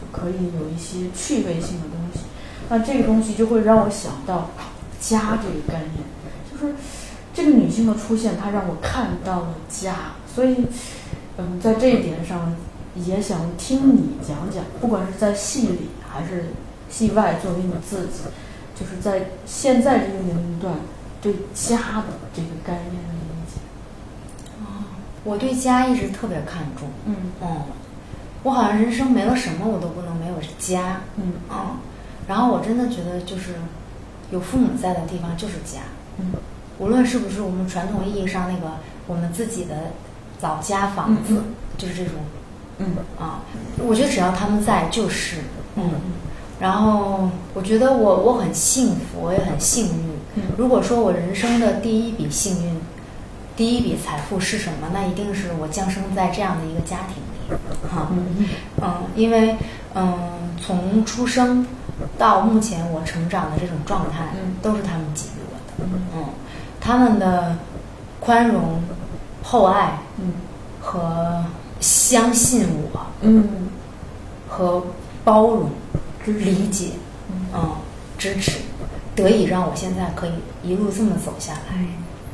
[0.00, 2.20] 就可以有一些趣味性的东西。
[2.68, 4.50] 那这个东西就会让我想到
[4.98, 6.02] 家这个概念，
[6.50, 6.74] 就是
[7.34, 10.66] 这个女性的出现，她让我看到了家，所以，
[11.36, 12.56] 嗯，在这一点上，
[12.96, 16.46] 也想听你讲讲，不管是在戏里还是
[16.88, 18.22] 戏外，作为你自己，
[18.78, 20.74] 就是在现在这个年龄段
[21.22, 23.58] 对家的这个概念的理解。
[25.24, 27.16] 我对家一直特别看重，嗯。
[27.42, 27.62] 嗯，
[28.42, 31.32] 我好像人生没了什么我都不能没有家，嗯。
[31.50, 31.76] 嗯，
[32.28, 33.54] 然后我真的觉得就是
[34.30, 35.80] 有父母在的地方就是家，
[36.18, 36.32] 嗯。
[36.78, 38.74] 无论是不是我们传统意义上那个
[39.06, 39.92] 我们自己的
[40.42, 41.44] 老家房子，嗯
[41.78, 42.14] 就是这种
[42.78, 42.96] 嗯。
[43.18, 43.40] 啊，
[43.78, 45.38] 我觉得只要他们在就是，
[45.76, 45.90] 嗯
[46.58, 50.10] 然后我觉得我我很幸福，我也很幸运。
[50.36, 50.42] 嗯。
[50.56, 52.80] 如果说我人生的第一笔幸运，
[53.56, 54.88] 第一笔财富是什么？
[54.92, 57.16] 那一定是我降生在这样的一个家庭
[57.48, 57.58] 里，
[57.90, 58.48] 哈、嗯。
[58.82, 59.56] 嗯，因为
[59.94, 60.14] 嗯，
[60.60, 61.66] 从出生
[62.18, 64.56] 到目前我成长的这种状态，嗯。
[64.62, 66.00] 都是他们给予我的，嗯。
[66.16, 66.24] 嗯，
[66.80, 67.56] 他们的
[68.20, 68.82] 宽容、
[69.42, 70.32] 厚爱嗯。
[70.80, 71.44] 和
[71.80, 73.68] 相信我嗯。
[74.48, 74.82] 和
[75.24, 75.68] 包容、
[76.32, 76.90] 理解，
[77.30, 77.46] 嗯。
[77.54, 77.76] 嗯，
[78.18, 78.58] 支持，
[79.14, 81.76] 得以让我现在可以一路这么走下来，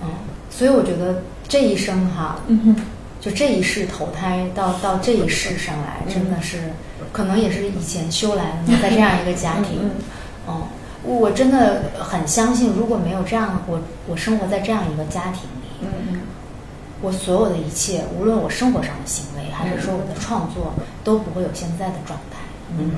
[0.03, 0.09] 嗯，
[0.51, 2.77] 所以我觉得这一生哈，嗯哼。
[3.21, 6.73] 就这一世投胎到到这一世上来，真的是，
[7.13, 9.91] 可能也是以前修来的， 在这样一个家庭，嗯
[10.49, 10.63] 嗯，
[11.05, 16.21] 我真的很相信，如果没有这样，我我生活在这样一个家庭里，嗯嗯。
[17.01, 20.73] 我所有的一切，无论我生活上的行为，还是说我的创作，
[21.05, 22.39] 都不会有现在的状态，
[22.77, 22.91] 嗯，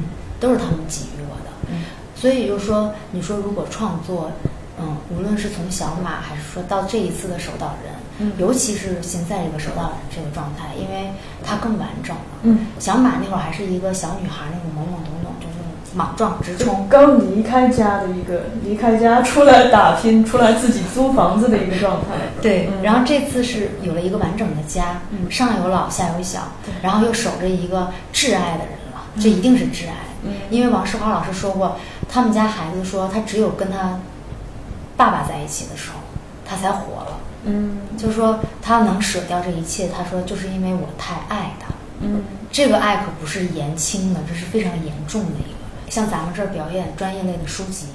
[0.45, 1.51] 都是他们给予我的。
[1.73, 4.31] 嗯所以就说，你说如果创作，
[4.79, 11.11] 嗯，无论是从小马，还是说到这一次的守岛人，嗯尤其是现在这个守岛人这个状态，因为
[11.43, 12.23] 它更完整了。
[12.43, 16.89] 嗯，小马那会儿还是一个小女孩，那种懵懵懂懂，就是莽撞直冲。
[16.89, 22.17] 刚离开家的一个离开家出来打拼，出来自己租房子的一个状态。
[22.41, 26.41] 对，嗯然后这次是有了一个完整的家，嗯上有老下有小，
[26.81, 29.95] 然后又守着一个挚爱的人了，这一定是挚爱。
[30.25, 31.77] 嗯因为王世华老师说过，
[32.09, 33.99] 他们家孩子说他只有跟他
[34.97, 35.99] 爸爸在一起的时候，
[36.45, 37.19] 他才活了。
[37.47, 41.67] 嗯就是说他能舍掉这一切，他说就是因为我太爱他。
[42.01, 45.91] 嗯这个爱可不是言轻的，这是非常严重的一个。
[45.91, 47.87] 像咱们这儿表演专业类的书籍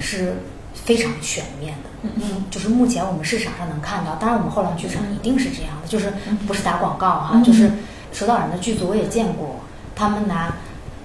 [0.00, 0.36] 是
[0.74, 6.12] 非常全面的，嗯，就是目前我们市场上能看到，当然我们后浪剧场一定是这样的，就是
[6.46, 7.70] 不是打广告哈，嗯就是
[8.12, 9.56] 守岛人的剧组我也见过，
[9.94, 10.52] 他们拿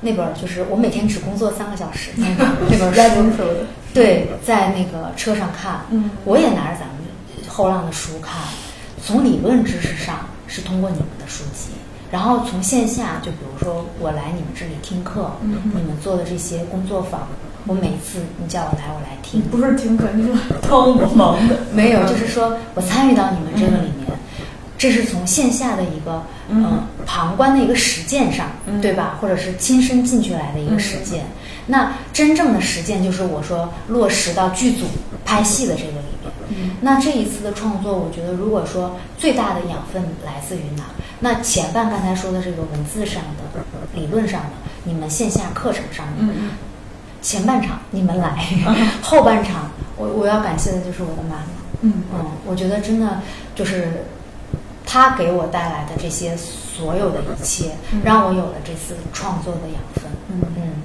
[0.03, 3.43] 那本儿就是我每天只工作三个小时 那个那本压书。
[3.93, 8.41] 对，在那个车上看，嗯我也拿着咱们后浪的书看，
[9.03, 11.69] 从理论知识上是通过你们的书籍，
[12.11, 17.27] 然后从线下，就比如说我来你们这里听课，嗯你们做的这些工作坊，
[17.67, 20.33] 我每次你叫我来，我来听，不是听课，你是
[20.67, 21.57] 帮我忙的。
[21.71, 24.07] 没有，就是说我参与到你们这个里面，
[24.83, 29.17] 这是从线下的一个嗯呃旁观的一个实践上，嗯对吧？
[29.21, 31.23] 或者是亲身进去来的一个实践。
[31.67, 34.85] 那真正的实践就是我说落实到剧组
[35.23, 36.33] 拍戏的这个里面。
[36.49, 40.83] 嗯那这一次的创作，我觉得如果说最大的养分来自于哪？
[41.21, 44.49] 那前半刚才说的这个文字上的、理论上的，
[44.83, 46.49] 你们线下课程上的，嗯
[47.21, 48.45] 前半场你们来，
[49.01, 51.63] 后半场我我要感谢的就是我的妈妈。
[51.85, 53.21] 嗯嗯，我觉得真的
[53.55, 54.05] 就是
[54.85, 60.03] 他给我带来的这些所有的一切，嗯让我有了这次创作的养分。
[60.29, 60.81] 嗯嗯，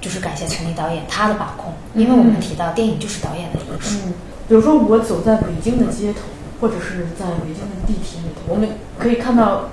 [0.00, 3.98] 就是感谢陈立导演他的把控，因为我们提到电影就是导演的艺术。
[4.06, 4.14] 嗯，
[4.48, 6.20] 比如说我走在北京的街头，
[6.60, 9.70] 或者是在北京的地铁里头，我们可以看到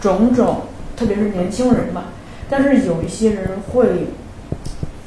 [0.00, 0.62] 种种，
[0.96, 2.04] 特别是年轻人吧。
[2.48, 4.06] 但是有一些人会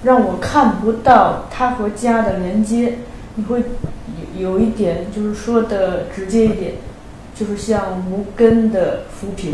[0.04, 3.00] 让我看不到他和家的连接，
[3.36, 3.64] 你会
[4.38, 6.74] 有有一点就是说的直接一点，
[7.40, 9.54] 就是像无根的浮萍。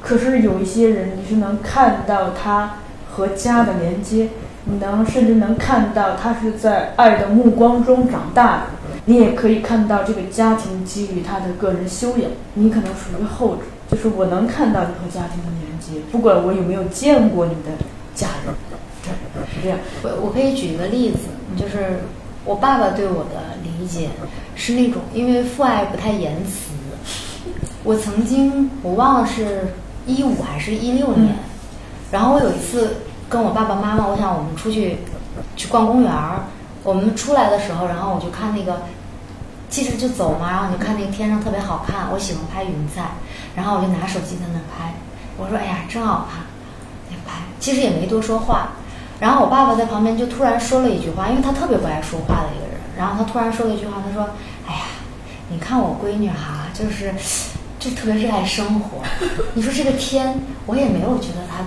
[0.00, 2.76] 可是有一些人，你是能看到他
[3.10, 4.30] 和家的连接，
[4.64, 8.62] 你能甚至能看到他是在爱的目光中长大的。
[9.04, 17.70] 你也可以看到这个家庭给予他的个人修养，你可能属于后者，就是我能看到你和家庭的连接，不管我有没有见过你的
[18.14, 18.54] 家人，
[19.02, 19.10] 对，
[19.54, 19.78] 是这样。
[20.02, 21.18] 我我可以举一个例子，
[21.58, 22.00] 就是
[22.44, 24.08] 我爸爸对我的理解
[24.54, 26.69] 是那种，因为父爱不太言辞。
[27.82, 29.74] 我曾经我忘了是
[30.06, 31.34] 一五还是一六年，
[32.10, 34.98] 然后我有一次跟我爸爸妈妈，我想我们出去
[35.56, 36.44] 去逛公园儿，
[36.82, 38.82] 我们出来的时候，然后我就看那个，
[39.70, 43.12] 其实就走嘛，然后你就看那个天上特别好看，我喜欢拍云彩，
[43.56, 44.94] 然后我就拿手机在那拍，
[45.38, 46.44] 我说哎呀真好看，
[47.26, 48.72] 拍，其实也没多说话。
[49.20, 52.80] 然后我爸爸在旁边就突然说了一句话，因为他特别不爱说话的一个人。
[52.96, 54.30] 然后他突然说了一句话，他说
[54.66, 54.80] ：“哎呀，
[55.50, 57.14] 你看我闺女哈，就是
[57.80, 58.98] 就特别热爱生活。
[59.54, 61.64] 你说这个天，我也没有觉得他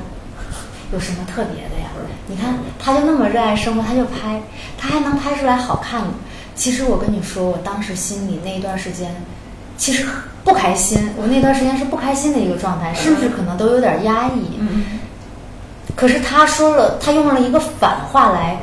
[0.93, 1.89] 有什么特别的呀。
[2.27, 4.41] 你看，他就那么热爱生活，他就拍，
[4.77, 6.07] 他还能拍出来好看的。
[6.55, 9.13] 其实我跟你说，我当时心里那一段时间，
[9.75, 10.05] 其实
[10.43, 11.11] 不开心。
[11.17, 14.57] 我那段时间是不开心的一个状态，甚至可能都有点压抑。
[14.59, 14.85] 嗯
[15.95, 18.57] 可是他说了，他用了一个反话来，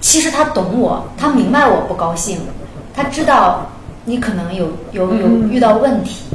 [0.00, 2.40] 其实他懂我，他明白我不高兴，
[2.94, 3.66] 他知道
[4.04, 6.26] 你可能有有有遇到问题，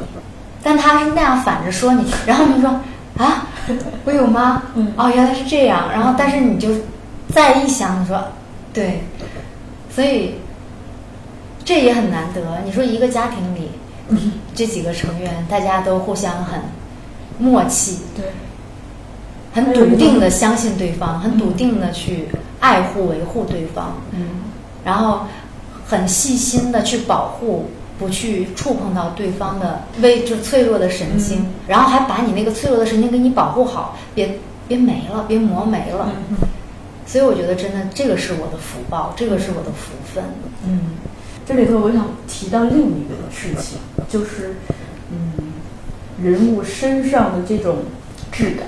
[0.62, 2.70] 但他是那样反着说你，然后你说
[3.18, 3.48] 啊，
[4.04, 4.62] 我有吗？
[4.74, 5.90] 嗯哦，原来是这样。
[5.92, 6.68] 然后但是你就
[7.34, 8.22] 再一想，你说
[8.72, 9.04] 对，
[9.90, 10.36] 所以
[11.64, 12.62] 这也很难得。
[12.64, 13.70] 你说一个家庭里，
[14.54, 16.60] 这几个成员大家都互相很
[17.38, 18.26] 默契，对，
[19.52, 22.28] 很笃定的相信对方，很笃定的去
[22.60, 24.28] 爱护维护对方，嗯
[24.84, 25.26] 然后
[25.86, 36.12] 很细心的去保护，不去触碰到对方的微就脆弱的神经，然后还把你那个脆弱的神经给你保护好，别别没了，别磨没了。
[36.30, 36.36] 嗯
[37.04, 40.24] 所以我觉得真的这个是我的福报，这个是我的福分。
[40.64, 40.92] 嗯，
[41.44, 43.78] 这里头我想提到另一个事情，
[44.08, 44.54] 就是
[45.10, 45.32] 嗯，
[46.22, 47.78] 人物身上的这种
[48.30, 48.66] 质感。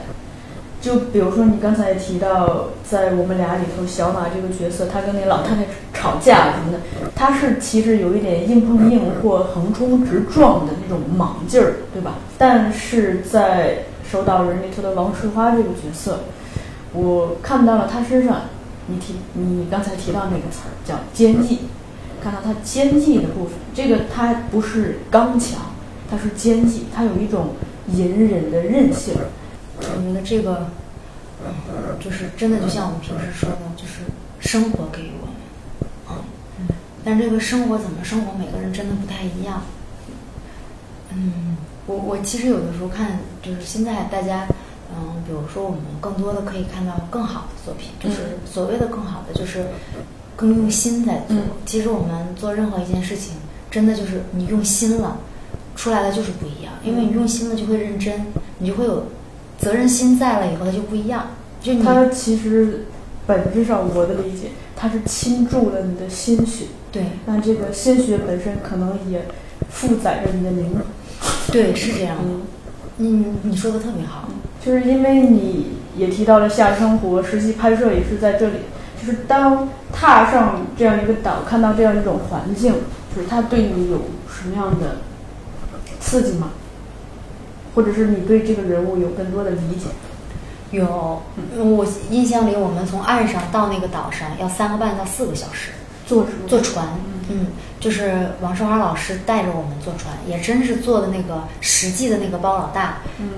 [0.84, 5.64] 就比如说你刚才提到，在我们俩里头，小马这个角色，他跟那老太太
[5.94, 6.78] 吵架什么的，
[7.14, 12.16] 他是其实有一点硬碰硬或横冲直撞的那种莽劲儿，对吧？
[12.36, 16.20] 但是在守岛人里头的王世花这个角色，
[16.92, 18.42] 我看到了他身上，
[18.88, 21.60] 你提你刚才提到那个词儿叫坚毅，
[22.22, 25.62] 看到他坚毅的部分，这个他不是刚强，
[26.10, 27.54] 他是坚毅，他有一种
[27.90, 29.14] 隐忍的韧性。
[29.76, 30.68] 我觉得这个，
[31.44, 34.02] 嗯，就是真的就像我们平时说的，就是
[34.40, 36.24] 生活给予我们，
[36.60, 36.68] 嗯，
[37.04, 39.62] 但这个生活怎么生活，每个人真的不太一样。
[41.10, 41.56] 嗯，
[41.86, 44.46] 我我其实有的时候看，就是现在大家，
[44.92, 49.66] 嗯，比如说我们更多的可以看到更好的作品，就是所谓的更好的，就是
[50.36, 51.36] 更用心在做。
[51.36, 53.34] 嗯其实我们做任何一件事情，
[53.70, 55.16] 真的就是你用心了，
[55.74, 56.72] 出来的就是不一样。
[56.84, 58.26] 因为你用心了，就会认真，
[58.58, 59.06] 你就会有
[59.64, 61.28] 责任心在了以后，它就不一样。
[61.60, 62.84] 就你他其实
[63.26, 69.26] 本质上我的理解，他是倾注了你的心血，对那这个心血本身可能也
[69.70, 70.82] 负载着你的灵魂。
[71.50, 72.18] 对是这样
[72.98, 74.28] 嗯，你说的特别好。
[74.64, 78.56] 就是因为你也提到了夏生活，实际拍摄也是在这里。
[79.00, 82.74] 就是当踏上这样一个岛，看到这样一种环境，
[83.14, 84.96] 就是它对你有什么样的
[86.00, 86.52] 刺激吗？
[87.74, 89.86] 或者是你对这个人物有更多的理解？
[90.70, 95.70] 有，嗯我印象里，我们从岸上到那个岛上要三个半到四个小时，
[96.06, 96.26] 坐？
[96.46, 96.86] 坐船。
[97.30, 97.46] 嗯，
[97.80, 103.28] 就是王世华老师带着我们坐船，也真是坐的那个实际的那个包老大嗯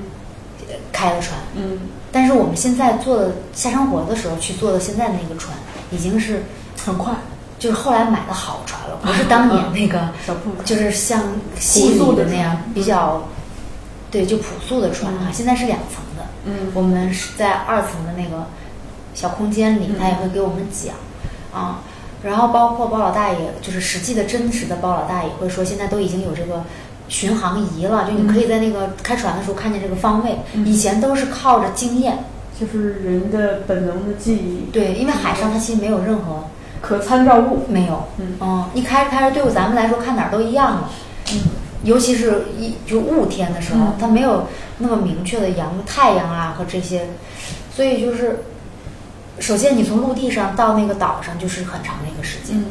[0.68, 1.38] 呃开的船。
[1.54, 1.78] 嗯，
[2.10, 5.56] 但是我们现在坐的下生活的时候去坐的现在那个船，
[5.92, 6.42] 已经是
[6.84, 7.14] 很快，
[7.60, 10.08] 就是后来买的好船了，不是当年那个
[10.64, 11.22] 就是像
[11.60, 13.22] 戏里的那样比较，
[14.16, 15.28] 对，就朴素的船啊。
[15.30, 18.46] 现在是两层的，嗯我们是在二层的那个
[19.14, 20.94] 小空间里，嗯他也会给我们讲
[21.52, 21.80] 啊。
[22.22, 26.64] 然后包括包老大爷，就是实际的真实的包老大爷会说，现在都已经有这个
[27.10, 30.38] 巡航仪了，就你可以在那个开船的时候看见这个方位。
[30.54, 32.24] 嗯以前都是靠着经验，
[32.58, 36.44] 就是人的本能的记忆，对，因为海上它其实没有任何
[36.80, 37.66] 可参照物。
[37.68, 38.04] 没有，
[38.40, 40.90] 嗯一开着开着，对我咱们来说看哪儿都一样了，
[41.32, 41.40] 嗯，
[41.86, 43.94] 尤其是一就雾天的时候，嗯。
[43.98, 44.46] 它没有
[44.78, 47.08] 那么明确的阳太阳啊和这些，
[47.74, 48.40] 所以就是，
[49.38, 52.66] 首先你从陆地上到那个岛上就是很长的一个时间，嗯。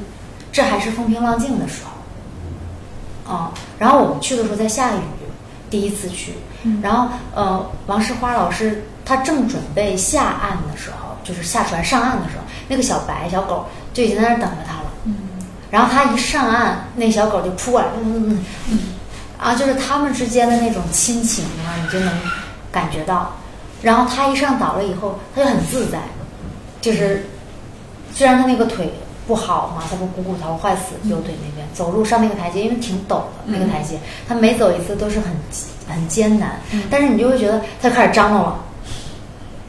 [0.52, 1.82] 这还是风平浪静的时
[3.26, 5.00] 候，啊、然后我们去的时候在下雨，
[5.70, 6.80] 第一次去，嗯。
[6.82, 14.92] 然后呃，王世花老师他正准备下岸的时候，就是下船上岸的时候，那个小白小狗就已经在那儿等着他了。
[15.06, 15.16] 嗯。
[15.72, 18.80] 然后他一上岸，那小狗就扑过来，嗯嗯嗯，
[19.40, 22.14] 啊，就是他们之间的那种亲情啊，你就能
[22.72, 23.34] 感觉到。
[23.82, 26.00] 然后他一上岛了以后，他就很自在，
[26.82, 27.28] 就是
[28.14, 28.94] 虽然他那个腿
[29.28, 35.32] 不好嘛，他不股骨头坏死右腿那边，走路上那个台阶，因为挺陡的那个台阶，他每走一次都是很
[35.88, 36.60] 很艰难，
[36.90, 38.60] 但是你就会觉得他开始张罗了。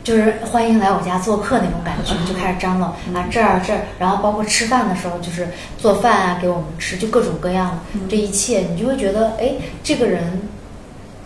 [0.06, 5.48] 就是欢迎来我家做客那种感觉，就开始张罗啊这儿这儿，然后包括吃饭的时候，就是
[5.78, 10.42] 做饭啊给我们吃，就各种各样的这一切，你就会觉得，哎，这个人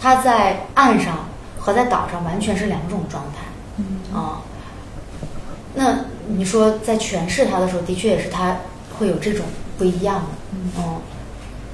[0.00, 1.26] 他在岸上
[1.58, 3.42] 和在岛上完全是两种状态
[3.76, 4.18] 嗯。
[4.18, 4.40] 啊。
[5.74, 8.56] 那你说在诠释他的时候，的确也是他
[8.98, 9.44] 会有这种
[9.76, 10.96] 不一样的，嗯，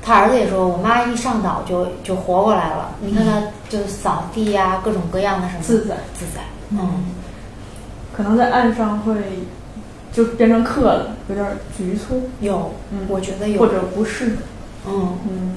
[0.03, 2.97] 他儿子也说，我妈一上岛就就活过来了。
[2.99, 5.95] 你看他就扫地呀、各种各样的什么自在。
[6.19, 7.05] 自在，嗯，
[8.17, 9.15] 可能在岸上会
[10.13, 11.47] 就变成客了，有点
[11.77, 13.07] 局促，有，嗯。
[13.09, 14.37] 我觉得有，或者不适。
[14.87, 15.55] 嗯，嗯。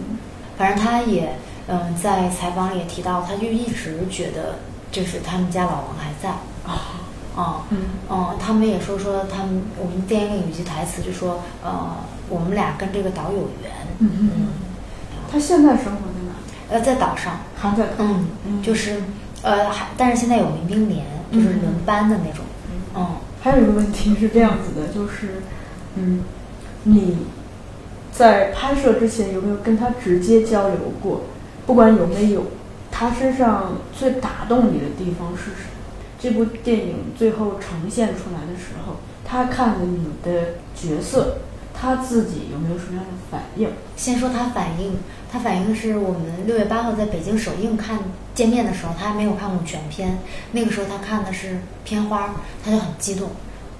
[0.57, 1.35] 反正他也
[1.67, 4.59] 嗯在采访里也提到，他就一直觉得
[4.91, 6.29] 就是他们家老王还在。
[6.65, 7.01] 啊，
[7.35, 7.65] 啊。
[7.69, 7.77] 嗯。
[8.09, 11.95] 嗯，他们也说说他们，我们电影里有一句台词就说，呃，
[12.27, 14.47] 我们俩跟这个岛有缘，嗯嗯嗯。
[15.31, 16.33] 他现在生活在哪？
[16.71, 18.61] 呃，在岛上，还在岛嗯，嗯。
[18.61, 19.01] 就是，
[19.41, 22.43] 呃，还但是现在有民兵连，就是轮班的那种，
[22.95, 23.05] 嗯
[23.41, 25.41] 还有一个问题是这样子的，就是，
[25.95, 26.23] 嗯，
[26.83, 27.19] 你
[28.11, 31.21] 在拍摄之前有没有跟他直接交流过？
[31.65, 32.43] 不管有没有，
[32.91, 35.69] 他身上最打动你的地方是什么？
[36.19, 41.37] 这部电影最后呈现出来的时候，他看了你的角色，
[41.73, 43.69] 他自己有没有什么样的反应？
[43.95, 44.97] 先说他反应，
[45.31, 47.99] 他反映的是我们六月八号在北京首映看
[48.33, 50.17] 见面的时候，他还没有看过全片，
[50.53, 52.33] 那个时候他看的是片花，
[52.65, 53.29] 他就很激动。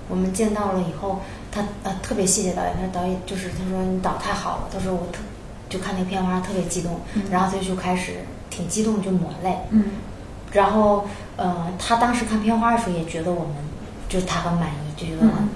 [0.07, 1.21] 我们见到了以后，
[1.51, 5.19] 他呃特别谢谢导演，他说导演就是他说你导太好了，他说我特
[5.69, 6.99] 就看那个片花特别激动，
[7.31, 8.17] 然后他就开始
[8.49, 9.85] 挺激动就抹泪，嗯。
[10.51, 13.55] 然后呃他当时看片花的时候也觉得我们
[14.07, 15.49] 就是他很满意，就觉得很、嗯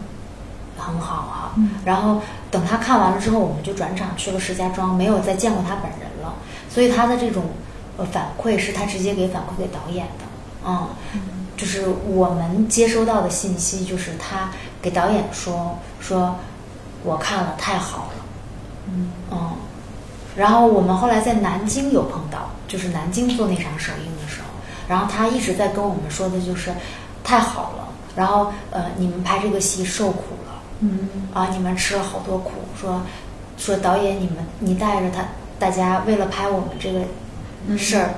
[0.83, 1.53] 很好哈。
[1.55, 6.33] 嗯然后等他看完了之后，我们就转场去了石家庄，没有再见过他本人了。
[6.69, 7.43] 所以他的这种
[7.97, 10.25] 呃反馈是他直接给反馈给导演的，
[10.65, 10.87] 嗯，
[11.55, 14.49] 就是我们接收到的信息就是他
[14.81, 16.35] 给导演说说，
[17.03, 18.25] 我看了太好了，
[18.87, 19.51] 嗯嗯，
[20.35, 24.47] 然后我们后来在南京有碰到，就是南京做那场首映的时候，
[24.87, 26.71] 然后他一直在跟我们说的就是
[27.23, 30.42] 太好了，然后呃你们拍这个戏受苦了。
[30.79, 30.99] 嗯
[31.33, 33.01] 啊，你们吃了好多苦，说
[33.57, 35.25] 说导演你们你带着他
[35.59, 38.15] 大家为了拍我们这个事儿，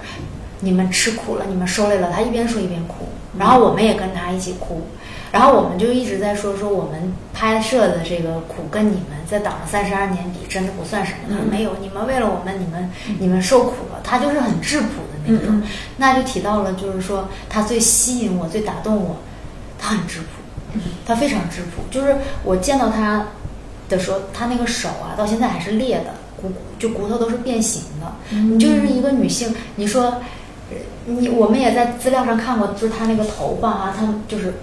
[0.62, 2.12] 你们吃苦了，你们受累了。
[2.12, 4.88] 他一边说一边哭，然后我们也跟他一起哭，
[5.32, 11.18] 然后我们就一直在说说我们拍摄的这个苦跟你们在岛上三十二年比，真的不算什么。
[11.30, 12.90] 他说没有，你们为了我们，你们
[13.20, 14.00] 你们受苦了。
[14.04, 15.62] 他就是很质朴的那种，
[15.98, 19.18] 那就提到了，就是说他最吸引我、最打动我，
[19.78, 20.45] 他很质朴。
[21.06, 23.28] 他非常质朴，就是我见到他
[23.90, 28.14] 的时候，他那个手啊，到现在还是裂的，骨就骨头都是变形的。
[28.32, 30.22] 你就是一个女性，你说，
[30.72, 34.56] 呃你我们也在资料上看过，就是他那个头发啊，他就是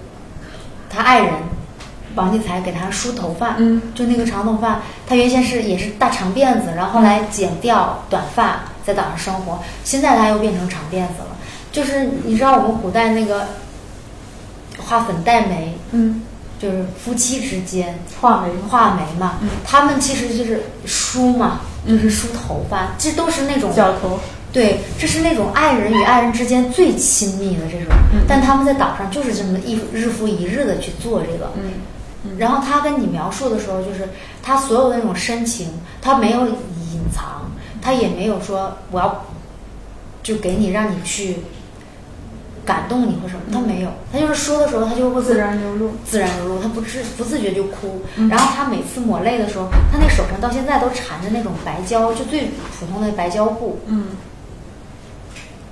[0.89, 1.33] 他爱人
[2.15, 11.37] 王继才给他梳头发，嗯就那个长头发，他原先是也是大长辫子，然后后来剪掉短发，在岛上生活，现在他又变成长辫子了。
[11.71, 13.47] 就是你知道我们古代那个
[14.79, 16.21] 画粉黛眉，嗯，
[16.59, 18.49] 就是夫妻之间画眉。
[18.69, 19.49] 画眉嘛，嗯。
[19.65, 24.19] 他们其实就是梳嘛，就是梳头发，这都是那种绞头，
[24.51, 28.25] 对，这是那种爱人与爱人之间最亲密的这种，嗯。
[28.27, 32.37] 但他们在岛上就是这么一日复一日的去做这个，嗯。
[32.37, 34.09] 然后他跟你描述的时候，就是
[34.41, 35.67] 他所有的那种深情，
[36.01, 37.51] 他没有隐藏，
[37.81, 39.25] 他也没有说我要
[40.23, 41.39] 就给你让你去
[42.65, 45.91] 感动你或什么，他没有，他就是说的时候他就会自然流露。
[46.05, 48.01] 自然流露，他不自不自觉就哭。
[48.15, 54.07] 嗯然后他每次抹泪的时候，他那手上到现在都缠着那种白胶，就最普通的白胶布，嗯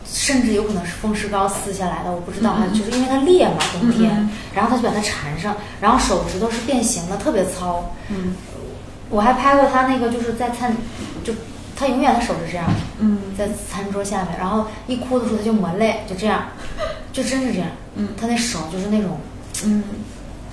[0.05, 7.93] 甚至有可能是风湿膏撕下来的，我不知道就是因为它裂嘛，冬天，嗯然后他就把它缠上，然后手指头是变形的，特别糙。
[8.09, 8.35] 嗯
[9.09, 10.73] 我还拍过他那个，就是在餐，
[11.23, 11.33] 就
[11.81, 12.65] 他永远的手是这样，
[12.99, 16.43] 嗯在餐桌下面，然后一哭的时候他就抹泪，就这样，
[17.11, 17.67] 就真是这样。
[17.95, 19.17] 嗯他那手就是那种，
[19.65, 19.83] 嗯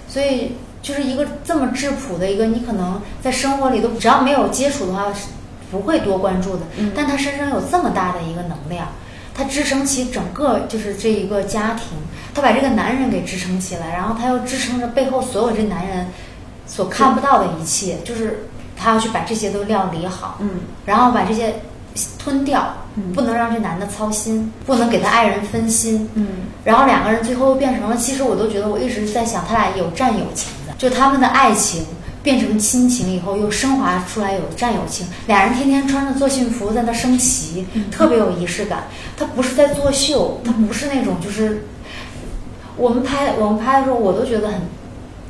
[0.09, 5.26] 所以就是一个这么质朴的一个，你可能在生活里都只要没有接触的话，是
[5.70, 6.62] 不会多关注的。
[6.79, 8.89] 嗯但他身上有这么大的一个能量，
[9.35, 11.99] 他支撑起整个就是这一个家庭，
[12.35, 16.07] 他把这个男人给支撑起来，然后他又支撑着背后所有这男人
[16.66, 18.47] 所看不到的一切，就是
[18.79, 20.51] 他要去把这些都料理好，嗯
[20.87, 21.57] 然后把这些
[22.18, 26.29] 吞掉嗯，不能让这男的操心，不能给他爱人分心，嗯
[26.64, 31.87] 然后两个人最后又变成了，其实我都觉得我一直在想，他俩有战友情的，就他们的爱情
[32.22, 35.07] 变成亲情以后，又升华出来有战友情。
[35.26, 38.85] 俩人天天穿着作训服在那升旗，特别有仪式感。
[39.16, 41.64] 他不是在作秀，他不是那种就是
[42.76, 44.61] 我们拍我们拍的时候，我都觉得很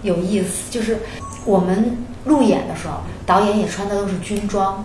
[0.03, 0.71] 有意思。
[0.71, 0.99] 就是
[1.45, 1.97] 我们
[2.29, 4.85] 路演的时候，导演也穿的都是军装，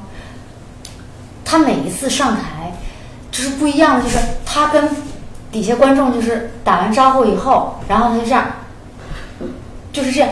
[1.46, 2.74] 他每一次上台
[3.32, 4.90] 就是不一样的，就是他跟
[5.52, 8.48] 底下观众就是打完招呼以后，然后他就这样，
[9.92, 10.30] 就是这样。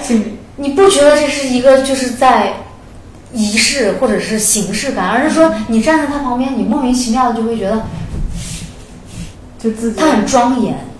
[0.58, 2.54] 你不觉得这是一个就是在
[3.34, 7.84] 仪式或者是形式感，而是说你站在他旁边，你莫名其妙的就会觉得
[9.58, 10.91] 就自己他很庄严，嗯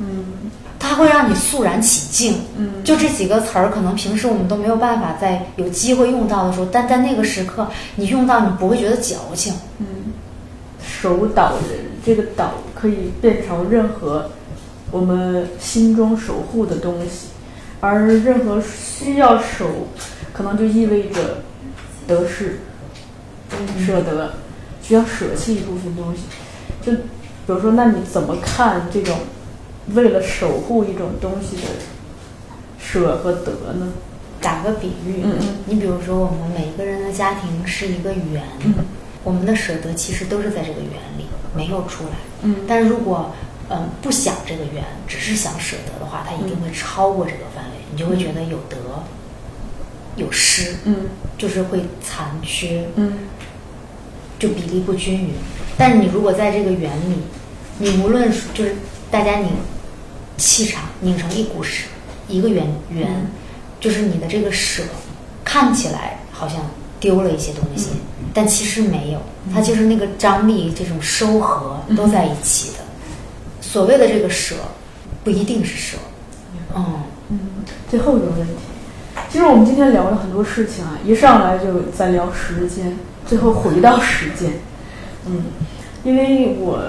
[0.92, 2.42] 它会让你肃然起敬。
[2.58, 9.54] 嗯就这几个词儿，可能平时我们都没有办法在有机会用到的时候，但在那个时刻你用到，你不会觉得矫情。
[9.78, 9.86] 嗯，
[10.86, 14.32] 守岛人这个岛可以变成任何
[14.92, 17.28] 我们心中守护的东西，
[17.80, 19.88] 而任何需要守，
[20.34, 21.44] 可能就意味着
[22.06, 22.60] 得失、
[23.86, 24.34] 舍得，
[24.82, 26.24] 需要舍弃一部分东西。
[26.82, 29.16] 就比如说，那你怎么看这种
[29.88, 31.64] 为了守护一种东西的
[32.80, 33.92] 舍和得呢？
[34.40, 38.74] 打个比喻，嗯嗯你比如说，我们每一个人的家庭是一个圆，嗯
[39.24, 42.12] 我们的舍得其实都是在这个圆里，没有出来。
[42.42, 43.32] 嗯但是如果
[43.70, 48.78] 嗯不想这个圆，只是想舍得的话，它一定会超过这个范围，你就会觉得有得
[50.16, 53.14] 有失，嗯就是会残缺，嗯
[54.40, 55.34] 就比例不均匀。
[55.78, 57.18] 但是你如果在这个圆里，
[57.78, 58.76] 你无论是就是
[59.12, 59.50] 大家拧
[60.38, 61.88] 气场拧成一股绳，
[62.28, 63.28] 一个圆圆，嗯。
[63.80, 64.84] 就是你的这个舍
[65.44, 66.60] 看起来好像
[67.00, 67.90] 丢了一些东西，
[68.32, 69.20] 但其实没有，
[69.52, 72.78] 它就是那个张力这种收合都在一起的。
[73.60, 74.56] 所谓的这个舍，
[75.24, 75.98] 不一定是舍，
[76.76, 77.02] 嗯。
[77.30, 77.40] 嗯，
[77.90, 78.54] 最后一个问题，
[79.32, 82.96] 其实我们今天聊了很多事情啊，一上来就在聊时间，
[83.26, 84.52] 最后回到时间。
[85.26, 85.46] 嗯，
[86.04, 86.84] 因为我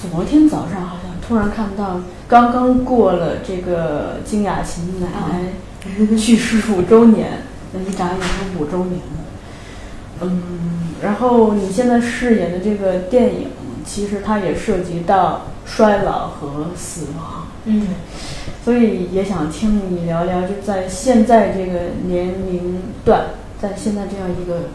[0.00, 10.20] 昨天早上好像突然看到，刚刚过了这个金雅琴奶奶去世五周年，那一眨眼就五周年了。
[10.20, 13.48] 嗯，然后你现在饰演的这个电影，
[13.84, 17.46] 其实它也涉及到衰老和死亡。
[17.64, 17.88] 嗯
[18.64, 23.26] 所以也想听你聊聊，就在现在这个年龄段，
[23.60, 24.70] 在现在这样一个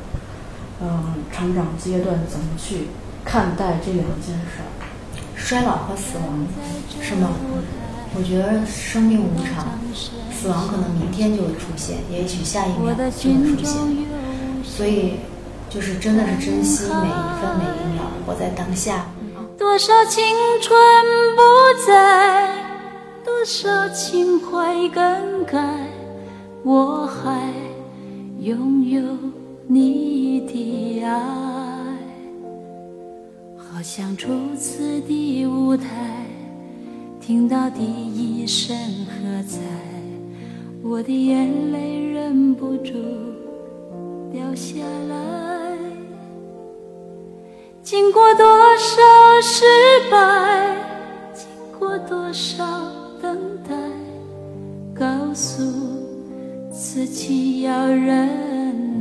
[0.82, 2.88] 嗯成长阶段，怎么去
[3.26, 4.81] 看待这两件事儿？
[5.44, 6.48] 衰老和死亡
[7.02, 7.30] 是吗？
[8.16, 9.68] 我觉得生命无常，
[10.32, 13.76] 死亡可能明天就会出现，也许下一秒就会出现。
[14.64, 15.16] 所以，
[15.70, 19.06] 就是真的是珍惜每一分每一秒，活在当下。
[19.58, 20.24] 多少青
[20.62, 20.78] 春
[21.36, 21.42] 不
[21.88, 22.50] 在，
[23.24, 25.88] 多少情怀更改，
[26.64, 27.54] 我还
[28.39, 29.02] 拥有
[29.68, 31.61] 你的爱。
[33.82, 35.88] 好像初次的舞台，
[37.20, 38.78] 听到第一声
[39.08, 39.58] 喝彩，
[40.84, 42.94] 我的眼泪忍不住
[44.32, 44.76] 掉下
[45.10, 45.76] 来。
[47.82, 48.46] 经过多
[48.78, 49.66] 少失
[50.12, 50.78] 败，
[51.34, 51.48] 经
[51.80, 52.64] 过多少
[53.20, 53.36] 等
[53.68, 53.76] 待，
[54.94, 55.64] 告诉
[56.72, 59.01] 自己要忍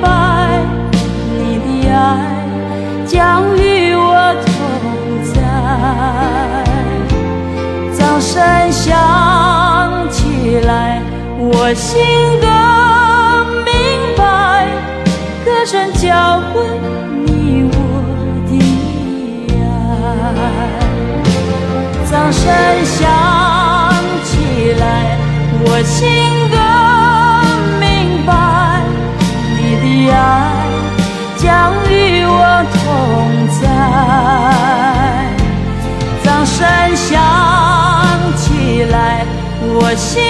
[0.00, 0.06] 白，
[1.38, 1.96] 你的爱
[3.06, 3.12] 将
[3.56, 4.48] 与我同
[5.32, 5.34] 在。
[7.96, 8.32] 掌声
[8.72, 8.82] 响
[10.10, 11.02] 起来，
[11.38, 12.00] 我心
[12.40, 12.46] 更
[13.64, 13.72] 明
[14.16, 14.68] 白，
[15.44, 16.52] 歌声教会
[17.24, 17.74] 你我
[18.48, 18.52] 的
[19.50, 19.62] 爱。
[22.10, 22.42] 掌声
[22.84, 23.00] 响
[24.24, 24.32] 起
[24.78, 24.82] 来，
[25.66, 26.02] 我心
[33.60, 33.64] 在。
[36.22, 36.66] 掌声
[36.96, 37.12] 响
[38.36, 39.24] 起来，
[39.62, 40.22] 我心